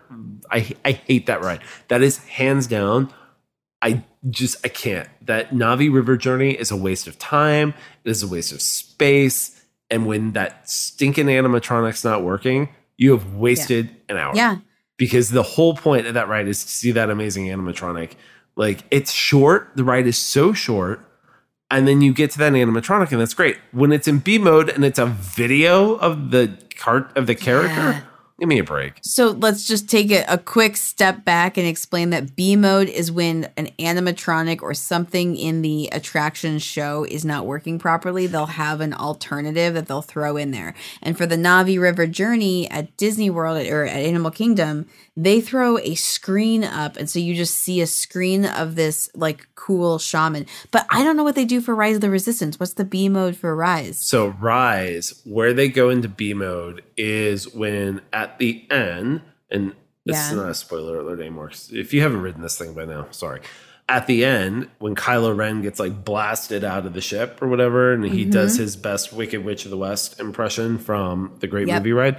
[0.52, 1.62] I I hate that ride.
[1.88, 3.12] That is hands down.
[3.82, 5.10] I just I can't.
[5.26, 7.74] That Na'vi River journey is a waste of time.
[8.04, 9.60] It is a waste of space.
[9.90, 14.34] And when that stinking animatronic's not working, you have wasted an hour.
[14.36, 14.58] Yeah.
[14.98, 18.14] Because the whole point of that ride is to see that amazing animatronic.
[18.56, 19.72] Like it's short.
[19.76, 21.02] The ride is so short.
[21.70, 23.58] And then you get to that animatronic, and that's great.
[23.74, 27.76] When it's in B mode and it's a video of the cart of the character,
[27.76, 28.02] Yeah.
[28.40, 28.94] Give me a break.
[29.02, 33.12] So let's just take a, a quick step back and explain that B mode is
[33.12, 38.28] when an animatronic or something in the attraction show is not working properly.
[38.28, 40.76] They'll have an alternative that they'll throw in there.
[41.02, 44.88] And for the Na'vi River journey at Disney World or at Animal Kingdom,
[45.20, 46.96] they throw a screen up.
[46.96, 50.46] And so you just see a screen of this like cool shaman.
[50.72, 52.60] But I don't know what they do for Rise of the Resistance.
[52.60, 53.98] What's the B mode for Rise?
[54.00, 59.74] So Rise, where they go into B mode is when at the end, and
[60.06, 61.52] this is not a spoiler alert anymore.
[61.72, 63.42] If you haven't ridden this thing by now, sorry.
[63.90, 67.92] At the end, when Kylo Ren gets like blasted out of the ship or whatever,
[67.94, 68.62] and he does Mm-hmm.
[68.64, 71.82] his best Wicked Witch of the West impression from the Great Yep.
[71.82, 72.18] Movie Ride,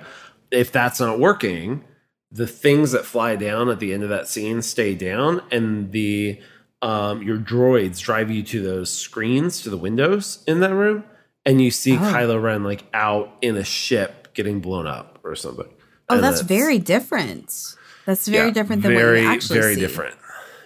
[0.50, 1.84] if that's not working,
[2.30, 6.40] the things that fly down at the end of that scene stay down, and the
[6.82, 11.04] um, your droids drive you to those screens to the windows in that room,
[11.44, 12.00] and you see Oh.
[12.00, 15.66] Kylo Ren like out in a ship getting blown up or something.
[16.08, 17.52] Oh, And that's very different.
[18.06, 19.60] That's very yeah, different than very, what you actually see.
[19.60, 19.80] very see.
[19.80, 20.16] different.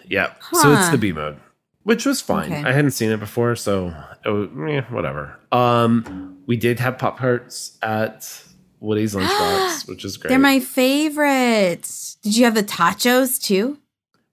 [0.07, 0.35] Yeah.
[0.53, 1.39] So it's the B mode,
[1.85, 2.53] which was fine.
[2.53, 2.63] Okay.
[2.63, 3.95] I hadn't seen it before, so
[4.25, 5.39] it was, eh, whatever.
[5.51, 8.45] Um, we did have pop tarts at
[8.83, 10.29] Woody's lunchbox, which is great.
[10.31, 11.89] They're my favorite.
[12.23, 13.79] Did you have the tachos too?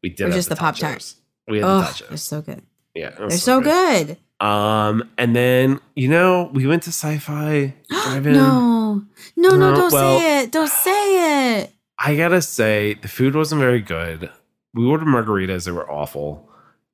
[0.02, 0.80] we did or have just the Pop tachos.
[0.80, 1.14] Tart?
[1.48, 2.62] We had Oh, the they're so good.
[2.96, 4.18] Yeah, They're was so good.
[4.40, 8.34] Um, and then you know we went to Sci-Fi Drive-In.
[8.34, 9.04] No,
[9.36, 10.52] no, no, No, don't well- say it.
[10.52, 11.74] Don't say it.
[11.98, 14.30] I gotta say the food wasn't very good.
[14.74, 16.50] We ordered margaritas; they were awful,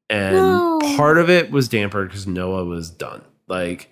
[0.09, 0.79] and No.
[0.97, 3.21] part of it was dampered because Noah was done.
[3.47, 3.91] Like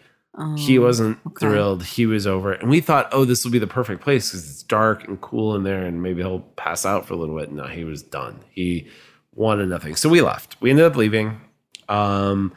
[0.57, 1.45] he Oh, wasn't okay.
[1.45, 1.83] thrilled.
[1.83, 4.49] He was over it, and we thought, oh, this will be the perfect place because
[4.49, 7.51] it's dark and cool in there, and maybe he'll pass out for a little bit.
[7.51, 8.39] No, he was done.
[8.49, 8.87] He
[9.35, 10.57] wanted nothing, so we left.
[10.59, 11.39] We ended up leaving.
[11.87, 12.53] Um,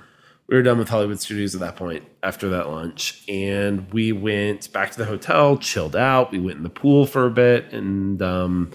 [0.49, 4.73] we were done with Hollywood Studios at that point after that lunch, and we went
[4.73, 6.31] back to the hotel, chilled out.
[6.33, 8.71] We went in the pool for a bit, and um,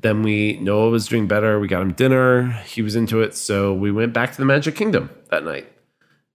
[0.00, 1.58] then we Noah was doing better.
[1.60, 2.50] We got him dinner.
[2.66, 5.66] He was into it, so we went back to the Magic Kingdom that night,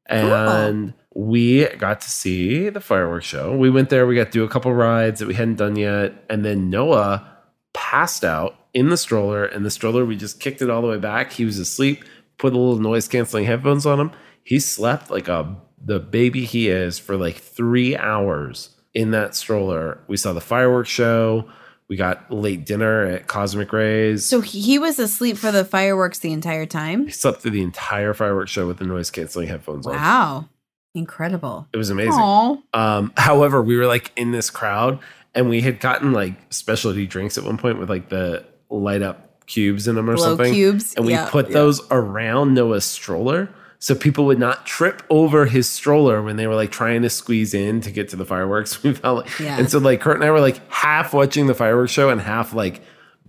[0.05, 3.55] and we got to see the fireworks show.
[3.55, 4.07] We went there.
[4.07, 7.27] We got to do a couple rides that we hadn't done yet, and then Noah
[7.73, 10.97] passed out in the stroller, and the stroller we just kicked it all the way
[10.97, 11.33] back.
[11.33, 12.05] He was asleep.
[12.37, 14.11] Put a little noise canceling headphones on him.
[14.43, 19.99] He slept like a the baby he is for like three hours in that stroller.
[20.07, 21.49] We saw the fireworks show.
[21.87, 24.25] We got late dinner at Cosmic Rays.
[24.25, 27.05] So he he was asleep for the fireworks the entire time.
[27.05, 29.95] he slept through the entire fireworks show with the noise canceling headphones on.
[29.95, 30.47] Wow,
[30.93, 31.67] incredible.
[31.73, 32.61] It was amazing.
[32.73, 34.99] Um, however, we were like in this crowd
[35.33, 39.45] and we had gotten like specialty drinks at one point with like the light up
[39.47, 40.53] cubes in them or Glow something.
[40.53, 40.93] cubes.
[40.95, 41.53] And we Yeah, put yeah.
[41.53, 46.53] those around Noah's stroller so people would not trip over his stroller when they were
[46.55, 48.83] like trying to squeeze in to get to the fireworks.
[48.83, 49.57] We felt like, Yeah.
[49.57, 52.53] and so like Kurt and I were like half watching the fireworks show and half
[52.53, 52.81] like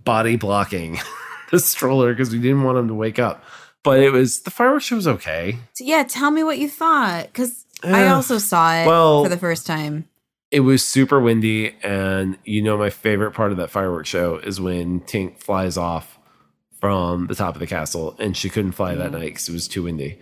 [0.03, 0.99] body blocking
[1.51, 3.43] the stroller because we didn't want him to wake up.
[3.83, 5.57] But it was the fireworks show was okay.
[5.73, 9.37] So, yeah, tell me what you thought because I also saw it Well- for the
[9.37, 10.05] first time.
[10.51, 14.61] it was super windy and you know my favorite part of that fireworks show is
[14.61, 16.17] when tink flies off
[16.79, 19.67] from the top of the castle and she couldn't fly that night because it was
[19.67, 20.19] too windy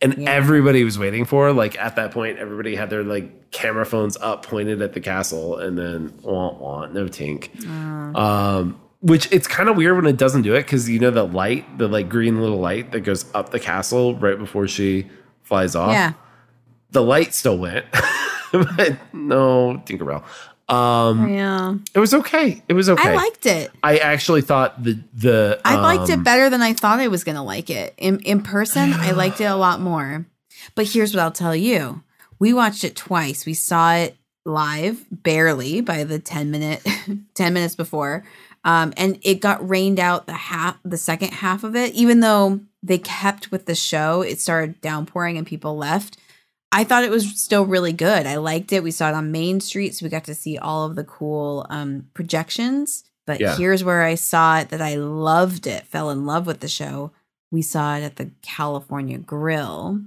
[0.00, 0.30] and Yeah.
[0.30, 1.52] everybody was waiting for her.
[1.52, 5.58] like at that point everybody had their like camera phones up pointed at the castle
[5.58, 7.48] and then wah, wah, no tink
[8.16, 11.24] um which it's kind of weird when it doesn't do it because you know the
[11.24, 15.06] light the like green little light that goes up the castle right before she
[15.42, 16.12] flies off Yeah.
[16.92, 17.84] the light still went,
[18.52, 20.22] but no Tinkerbell.
[20.72, 21.74] Um, Yeah.
[21.94, 22.62] it was okay.
[22.68, 23.10] It was okay.
[23.10, 23.70] I liked it.
[23.82, 27.24] I actually thought the the I liked it um, better than I thought I was
[27.24, 27.94] going to like it.
[27.98, 30.24] In in person, I liked it a lot more.
[30.74, 32.02] But here's what I'll tell you.
[32.38, 33.44] We watched it twice.
[33.44, 36.86] We saw it live barely by the 10 minute
[37.34, 38.24] 10 minutes before.
[38.64, 42.60] Um, and it got rained out the half the second half of it even though
[42.82, 46.16] they kept with the show it started downpouring and people left
[46.74, 48.26] I thought it was still really good.
[48.26, 48.82] I liked it.
[48.82, 51.66] We saw it on Main Street, so we got to see all of the cool
[51.68, 53.04] um, projections.
[53.26, 53.56] But Yeah.
[53.56, 57.10] here's where I saw it that I loved it, fell in love with the show.
[57.50, 60.00] We saw it at the California Grill.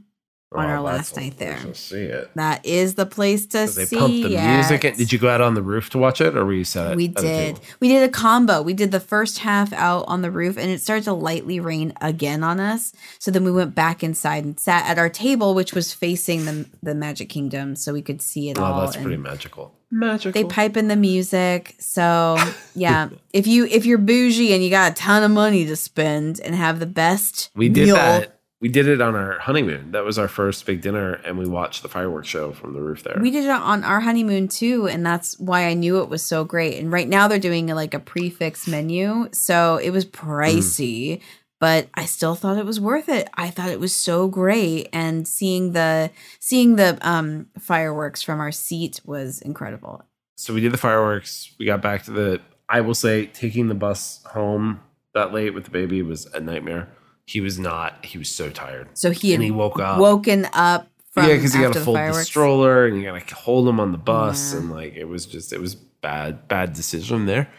[0.51, 1.55] On oh, our Oh, last night there.
[1.57, 2.29] awesome to See it.
[2.35, 4.85] That is the place to 'Cause They see pumped the music.
[4.85, 4.95] it.
[4.97, 6.95] Did you go out on the roof to watch it, or were you set?
[6.95, 7.55] We at did.
[7.55, 7.61] table?
[7.79, 8.61] We did a combo.
[8.61, 11.93] We did the first half out on the roof and it started to lightly rain
[11.99, 12.93] again on us.
[13.19, 16.65] So then we went back inside and sat at our table, which was facing the
[16.83, 18.81] the Magic Kingdom, so we could see it Oh, all.
[18.81, 19.73] that's and pretty magical.
[19.91, 20.41] Magical.
[20.41, 21.75] they pipe in the music.
[21.79, 22.37] So
[22.75, 26.39] yeah, if you if you're bougie and you got a ton of money to spend
[26.39, 28.39] and have the best we did meal, that.
[28.61, 29.91] We did it on our honeymoon.
[29.91, 33.03] That was our first big dinner, and we watched the fireworks show from the roof
[33.03, 33.17] there.
[33.21, 36.45] We did it on our honeymoon too, and that's why I knew it was so
[36.45, 36.79] great.
[36.79, 41.21] And right now they're doing like a prix fixe menu, so it was pricey,
[41.59, 43.29] but I still thought it was worth it.
[43.33, 48.51] I thought it was so great, and seeing the seeing the um, fireworks from our
[48.53, 50.03] seat was incredible.
[50.37, 51.53] so we did the fireworks.
[51.59, 52.41] We got back to the.
[52.67, 54.79] I will say, taking the bus home
[55.13, 56.89] that late with the baby was a nightmare.
[57.25, 58.05] He was not.
[58.05, 58.89] He was so tired.
[58.93, 59.99] So he had And he woke up.
[59.99, 63.35] woken up from yeah, because you got to fold the, stroller and you got to
[63.35, 64.59] hold him on the bus, Yeah.
[64.59, 67.49] and like it was just it was bad bad decision there.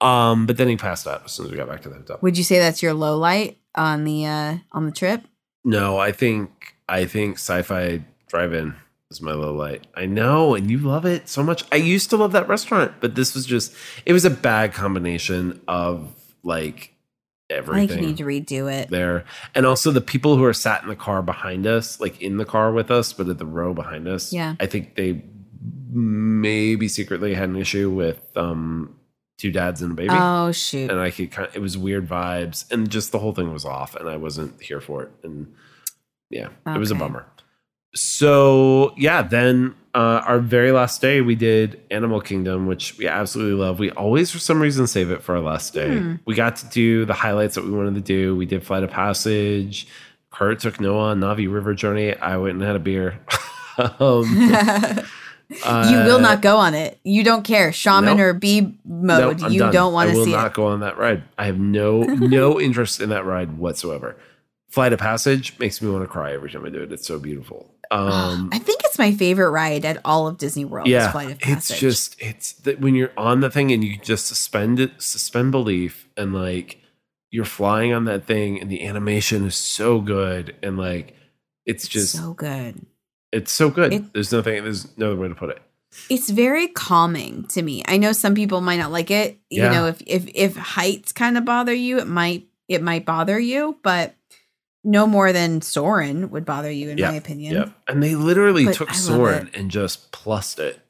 [0.00, 2.18] Um, but then he passed out as soon as we got back to the hotel.
[2.22, 5.22] Would you say that's your low light on the uh, on the trip?
[5.64, 8.74] No, I think I think sci-fi drive-in
[9.12, 9.86] is my low light.
[9.94, 11.64] I know, and you love it so much.
[11.70, 13.72] I used to love that restaurant, but this was just
[14.04, 16.12] it was a bad combination of
[16.42, 16.91] like
[17.58, 18.90] I think you need to redo it.
[18.90, 19.24] there.
[19.54, 22.44] And also the people who are sat in the car behind us, like in the
[22.44, 24.32] car with us, but at the row behind us.
[24.32, 24.56] Yeah.
[24.60, 25.22] I think they
[25.90, 28.96] maybe secretly had an issue with um
[29.38, 30.10] two dads and a baby.
[30.12, 30.90] Oh shoot!
[30.90, 33.64] and I could kind of, it was weird vibes and just the whole thing was
[33.64, 35.10] off and I wasn't here for it.
[35.22, 35.52] And
[36.30, 37.26] yeah, it was a bummer.
[37.94, 43.54] So yeah, then uh, our very last day we did Animal Kingdom, which we absolutely
[43.54, 43.78] love.
[43.78, 45.98] We always for some reason save it for our last day.
[45.98, 46.14] Hmm.
[46.24, 48.34] We got to do the highlights that we wanted to do.
[48.34, 49.86] We did Flight of Passage.
[50.30, 52.16] Kurt took Noah on Na'vi River Journey.
[52.16, 53.20] I went and had a beer.
[54.00, 54.24] um,
[55.50, 56.98] you will not go on it.
[57.04, 57.70] You don't care.
[57.70, 58.20] Shaman Nope.
[58.20, 59.40] or bee mode.
[59.40, 59.72] Nope, you done.
[59.74, 60.20] don't want to see.
[60.22, 60.54] I will not it.
[60.54, 61.22] go on that ride.
[61.36, 64.16] I have no no interest in that ride whatsoever.
[64.70, 66.90] Flight of Passage makes me want to cry every time I do it.
[66.92, 67.71] It's so beautiful.
[67.92, 70.86] Um, I think it's my favorite ride at all of Disney World.
[70.88, 73.96] is yeah, Flight of it's just it's that when you're on the thing and you
[73.98, 76.80] just suspend it, suspend belief, and like
[77.30, 81.14] you're flying on that thing, and the animation is so good, and like
[81.66, 82.84] it's just so good.
[83.30, 83.92] it's so good.
[83.92, 84.62] It- there's nothing.
[84.64, 85.62] There's no other way to put it.
[86.08, 87.82] It's very calming to me.
[87.86, 89.38] I know some people might not like it.
[89.50, 89.66] Yeah.
[89.66, 93.38] You know, if if if heights kind of bother you, it might it might bother
[93.38, 94.14] you, but
[94.84, 97.54] no more than Soarin' would bother you, in my opinion.
[97.54, 100.80] Yeah, and they literally But took Soarin' and just plussed it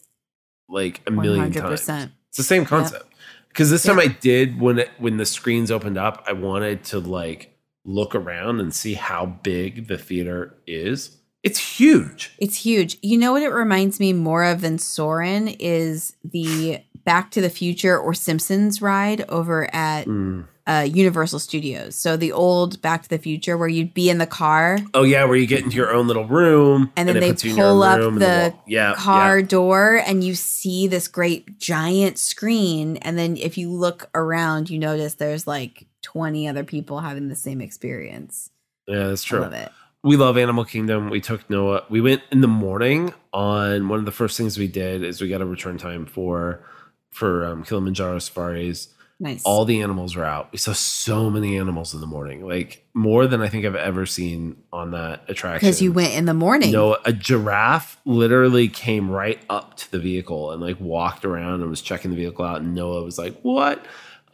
[0.69, 2.11] like a One million hundred times.
[2.29, 3.07] It's the same concept.
[3.49, 4.05] Because this time Yeah.
[4.05, 8.61] I did when it when the screens opened up, I wanted to like look around
[8.61, 11.19] and see how big the theater is.
[11.43, 12.33] It's huge.
[12.39, 12.97] It's huge.
[13.03, 17.51] You know what it reminds me more of than Soarin' is the Back to the
[17.51, 20.47] Future or Simpsons ride over at Mm.
[20.67, 21.95] Uh, Universal Studios.
[21.97, 25.25] So the old Back to the Future where you'd be in the car, Oh yeah,
[25.25, 28.21] where you get into your own little room And then it they pull up and
[28.21, 29.47] the yeah, car yeah.
[29.47, 32.97] door, and you see this great giant screen.
[32.99, 37.37] And then if you look around, you notice there's like 20 other people having the
[37.37, 38.51] same experience.
[38.87, 39.41] Yeah, that's I true.
[39.41, 39.71] love it.
[40.05, 41.11] we love Animal Kingdom.
[41.11, 41.85] We took Noah.
[41.89, 45.29] We went in the morning on one of the first things we did is we
[45.29, 46.65] got a return time for
[47.11, 48.89] for um, Kilimanjaro safaris.
[49.21, 49.43] Nice.
[49.45, 50.51] All the animals were out.
[50.51, 54.05] We saw so many animals in the morning, like more than I think I've ever
[54.05, 55.67] seen on that attraction.
[55.69, 56.73] because you went in the morning.
[56.73, 61.71] No, a giraffe literally came right up to the vehicle and like walked around and
[61.71, 62.63] was checking the vehicle out.
[62.63, 63.85] And Noah was like, "What?"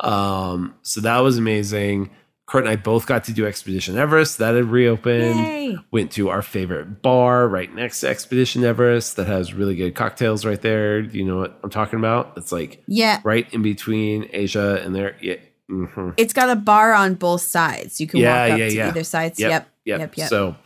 [0.01, 2.11] Um, so that was amazing.
[2.49, 4.39] Kurt and I both got to do Expedition Everest.
[4.39, 5.39] That had reopened.
[5.39, 5.77] Yay.
[5.91, 10.47] Went to our favorite bar right next to Expedition Everest that has really good cocktails
[10.47, 11.03] right there.
[11.03, 12.33] Do you know what I'm talking about?
[12.39, 13.21] It's like Yeah.
[13.23, 15.17] right in between Asia and there.
[15.21, 15.35] Yeah.
[15.71, 16.15] mhm.
[16.17, 18.01] It's got a bar on both sides.
[18.01, 18.89] You can Yeah, walk up yeah, to yeah.
[18.89, 19.39] either sides.
[19.39, 19.69] Yep, Yep.
[19.85, 20.01] Yep.
[20.01, 20.17] Yep.
[20.17, 20.29] Yep.
[20.31, 20.57] So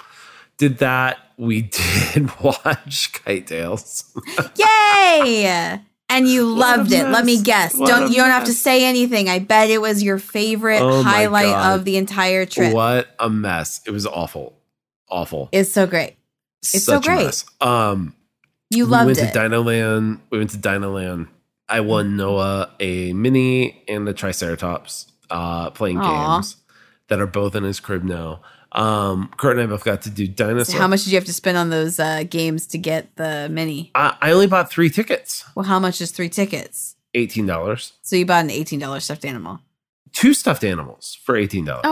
[0.58, 1.18] did that.
[1.36, 1.62] We
[2.14, 4.04] did watch Kite Tales.
[4.56, 5.80] Yay!
[6.14, 7.08] And you loved it.
[7.08, 7.74] Let me guess.
[7.74, 9.28] What don't a you don't have to say anything.
[9.28, 11.78] I bet it was your favorite Oh highlight God.
[11.78, 12.72] of the entire trip.
[12.74, 13.80] What a mess.
[13.86, 14.58] It was awful.
[15.08, 15.48] Awful.
[15.52, 16.16] It's so great.
[16.62, 17.24] It's so Such a great.
[17.26, 17.44] mess.
[17.60, 18.14] Um
[18.70, 19.32] You loved we went it.
[19.32, 20.20] to Dino Land.
[20.30, 21.28] We went to Dino Land.
[21.68, 26.36] I won Noah a mini and a Triceratops uh, playing Aw.
[26.36, 26.56] games
[27.08, 28.42] that are both in his crib now.
[28.74, 30.80] Um, Kurt and I both got to do dinosaur.
[30.80, 33.90] how much did you have to spend on those uh, games to get the mini?
[33.94, 36.96] I, I only bought three tickets, Well, how much is three tickets?
[37.14, 37.92] eighteen dollars.
[38.00, 39.60] So you bought an eighteen dollars stuffed animal.
[40.12, 41.82] Two stuffed animals for eighteen dollars.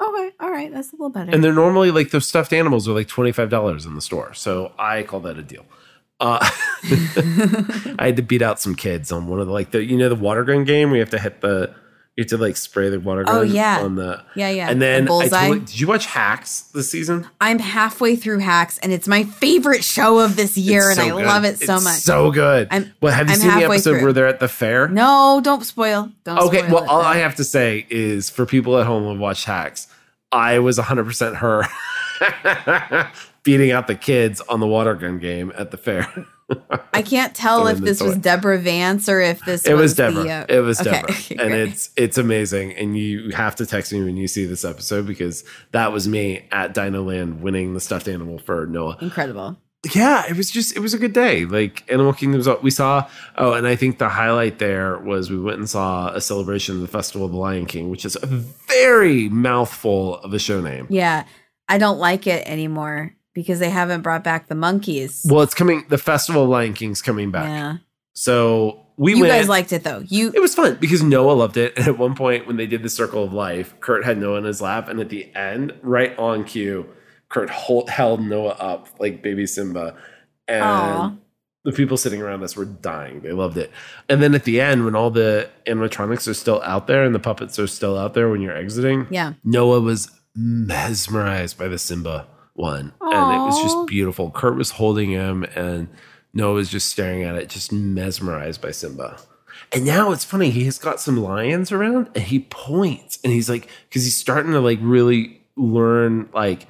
[0.00, 1.30] Oh, okay, all right, that's a little better.
[1.30, 4.32] And they're normally like those stuffed animals are like twenty five dollars in the store,
[4.32, 5.66] so I call that a deal.
[6.18, 6.38] Uh,
[7.98, 10.08] I had to beat out some kids on one of the like the you know
[10.08, 11.74] the water gun game where you have to hit the
[12.20, 13.36] you have to like spray the water oh, gun.
[13.38, 13.80] Oh, yeah.
[13.80, 14.68] on the yeah, yeah.
[14.70, 15.40] and the then I bullseye.
[15.48, 17.26] totally, did you watch Hacks this season?
[17.40, 21.16] I'm halfway through Hacks, and it's my favorite show of this year, It's and so
[21.16, 21.26] I good.
[21.26, 21.94] love it so It's much.
[22.00, 22.68] So good.
[22.70, 24.02] I'm- well, have you I'm seen the episode through.
[24.02, 24.88] where they're at the fair?
[24.88, 26.10] no, don't spoil.
[26.24, 26.38] Don't.
[26.38, 27.08] Okay, spoil well, it, all though.
[27.08, 29.86] I have to say is for people at home who watch Hacks,
[30.30, 31.66] I was 100% her
[33.42, 36.06] beating out the kids on the water gun game at the fair.
[36.92, 38.16] I can't tell if this was.
[38.16, 40.22] Deborah Vance or if this it was was Deborah.
[40.22, 41.14] The, uh, it was okay, Deborah.
[41.14, 42.72] okay, and it's it's amazing.
[42.74, 46.46] And you have to text me when you see this episode because that was me
[46.50, 48.98] at Dino Land winning the stuffed animal for Noah.
[49.00, 49.56] incredible.
[49.94, 51.44] yeah, it was just it was a good day.
[51.44, 55.58] Like Animal Kingdom's we saw oh, and I think the highlight there was we went
[55.58, 59.28] and saw a celebration of the Festival of the Lion King, which is a very
[59.28, 60.86] mouthful of a show name.
[60.90, 61.24] Yeah,
[61.68, 65.26] I don't like it anymore because they haven't brought back the monkeys.
[65.28, 67.48] Well, it's coming the Festival of Lion King's coming back.
[67.48, 67.76] yeah,
[68.14, 70.02] So we you went guys liked it though.
[70.06, 71.72] You it was fun because Noah loved it.
[71.76, 74.44] And at one point when they did the circle of life, Kurt had Noah in
[74.44, 76.86] his lap, and at the end, right on cue,
[77.28, 79.96] Kurt hold, held Noah up like baby Simba.
[80.48, 81.12] And Aw.
[81.64, 83.20] the people sitting around us were dying.
[83.20, 83.70] They loved it.
[84.08, 87.20] And then at the end, when all the animatronics are still out there and the
[87.20, 89.34] puppets are still out there when you're exiting, yeah.
[89.44, 92.26] Noah was mesmerized by the Simba
[92.60, 92.92] one.
[93.00, 94.30] And it was just beautiful.
[94.30, 95.88] Kurt was holding him and
[96.32, 99.18] Noah was just staring at it, just mesmerized by Simba.
[99.72, 103.48] And now it's funny, he has got some lions around and he points and he's
[103.48, 106.66] like, because he's starting to like really learn like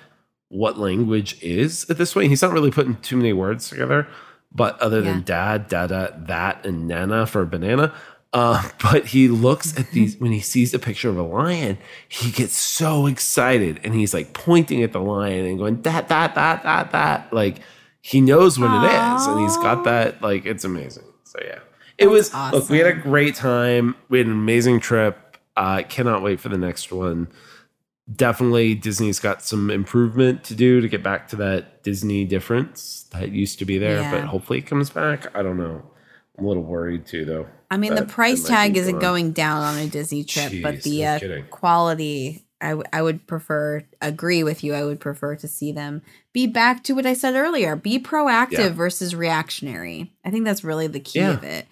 [0.48, 2.28] what language is at this point.
[2.28, 4.06] He's not really putting too many words together,
[4.52, 7.94] but other than dad, dada, that, and nana for banana.
[8.32, 11.78] Uh, but he looks at these when he sees a picture of a lion,
[12.08, 16.34] he gets so excited and he's like pointing at the lion and going that that
[16.36, 17.58] that that that like
[18.02, 21.04] he knows what it is and he's got that like it's amazing.
[21.24, 21.58] So yeah,
[21.98, 22.32] it was.
[22.32, 22.58] awesome.
[22.60, 23.94] Look, we had a great time.
[24.08, 25.36] We had an amazing trip.
[25.56, 27.28] I cannot wait for the next one.
[28.14, 33.30] Definitely, Disney's got some improvement to do to get back to that Disney difference that
[33.30, 34.10] used to be there, Yeah.
[34.10, 35.26] but hopefully it comes back.
[35.36, 35.82] I don't know.
[36.40, 37.46] I'm a little worried too, though.
[37.70, 41.38] I mean, the price tag isn't going down on a Disney trip, but the no
[41.38, 44.74] uh, quality, I, w- I would prefer, agree with you.
[44.74, 48.50] I would prefer to see them be back to what I said earlier be proactive
[48.58, 48.68] Yeah.
[48.70, 50.12] versus reactionary.
[50.24, 51.32] I think that's really the key Yeah.
[51.34, 51.66] of it.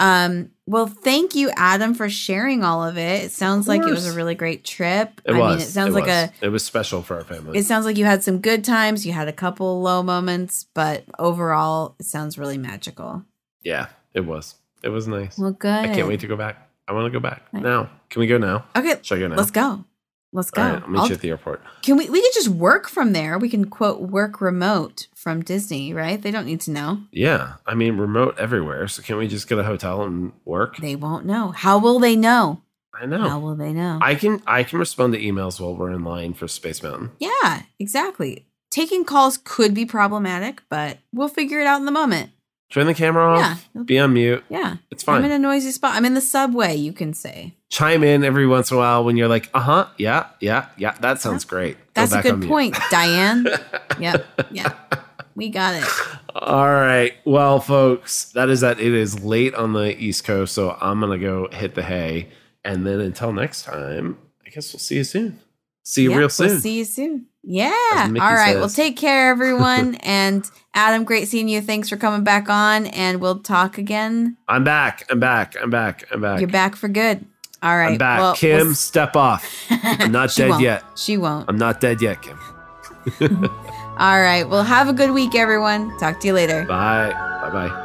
[0.00, 3.24] Um, well, thank you, Adam, for sharing all of it.
[3.24, 5.20] It sounds like it was a really great trip.
[5.24, 5.56] It I was.
[5.58, 6.12] mean, it sounds like was.
[6.14, 7.58] a It was special for our family.
[7.58, 11.04] it sounds like you had some good times, you had a couple low moments, but
[11.18, 13.24] overall, it sounds really magical.
[13.64, 14.54] yeah, it was.
[14.82, 15.38] It was nice.
[15.38, 15.70] Well, good.
[15.70, 16.68] I can't wait to go back.
[16.86, 17.62] I want to go back Right.
[17.62, 17.90] now.
[18.10, 18.64] Can we go now?
[18.76, 19.36] Okay, Should I go now?
[19.36, 19.84] let's go.
[20.32, 20.62] Let's go.
[20.62, 21.62] All right, I'll meet I'll- you at the airport.
[21.82, 22.08] Can we?
[22.10, 23.38] We could just work from there.
[23.38, 26.20] We can quote work remote from Disney, right?
[26.20, 27.00] They don't need to know.
[27.12, 28.88] Yeah, I mean, remote everywhere.
[28.88, 30.76] So can we just get a hotel and work?
[30.76, 31.52] They won't know.
[31.52, 32.60] How will they know?
[33.00, 33.26] I know.
[33.28, 33.98] How will they know?
[34.02, 37.12] I can I can respond to emails while we're in line for Space Mountain.
[37.18, 38.44] yeah, exactly.
[38.70, 42.30] Taking calls could be problematic, but we'll figure it out in the moment.
[42.70, 43.68] Turn the camera off.
[43.74, 43.82] Yeah.
[43.82, 44.44] Be on mute.
[44.50, 44.76] Yeah.
[44.90, 45.18] It's fine.
[45.18, 45.94] I'm in a noisy spot.
[45.94, 47.54] I'm in the subway, you can say.
[47.70, 50.92] Chime in every once in a while when you're like, uh huh, yeah, yeah, yeah.
[51.00, 51.76] That sounds great.
[51.78, 53.46] Go That's a back on good point, Diane.
[53.98, 54.26] yep.
[54.50, 54.74] Yeah.
[55.34, 55.88] We got it.
[56.34, 57.14] All right.
[57.24, 58.80] Well, folks, that is that.
[58.80, 62.28] It is late on the East Coast, so I'm gonna go hit the hay,
[62.64, 65.38] and then until next time, I guess we'll see you soon.
[65.84, 66.48] See you Yeah, real soon.
[66.48, 67.26] We'll see you soon.
[67.50, 67.72] Yeah.
[67.96, 68.18] All right.
[68.20, 68.56] Right.
[68.56, 69.94] Well, take care, everyone.
[70.02, 71.62] and Adam, great seeing you.
[71.62, 74.36] Thanks for coming back on, and we'll talk again.
[74.48, 75.06] I'm back.
[75.08, 75.56] I'm back.
[75.60, 76.04] I'm back.
[76.12, 76.40] I'm back.
[76.40, 77.24] You're back for good.
[77.62, 77.92] All right.
[77.92, 78.20] I'm back.
[78.20, 79.66] Well, Kim, we'll- step off.
[79.70, 80.62] I'm not dead won't.
[80.62, 80.84] yet.
[80.94, 81.46] She won't.
[81.48, 82.38] I'm not dead yet, Kim.
[83.98, 84.44] All right.
[84.46, 85.98] Well, have a good week, everyone.
[85.98, 86.66] Talk to you later.
[86.66, 87.12] Bye.
[87.12, 87.50] Bye.
[87.50, 87.84] Bye.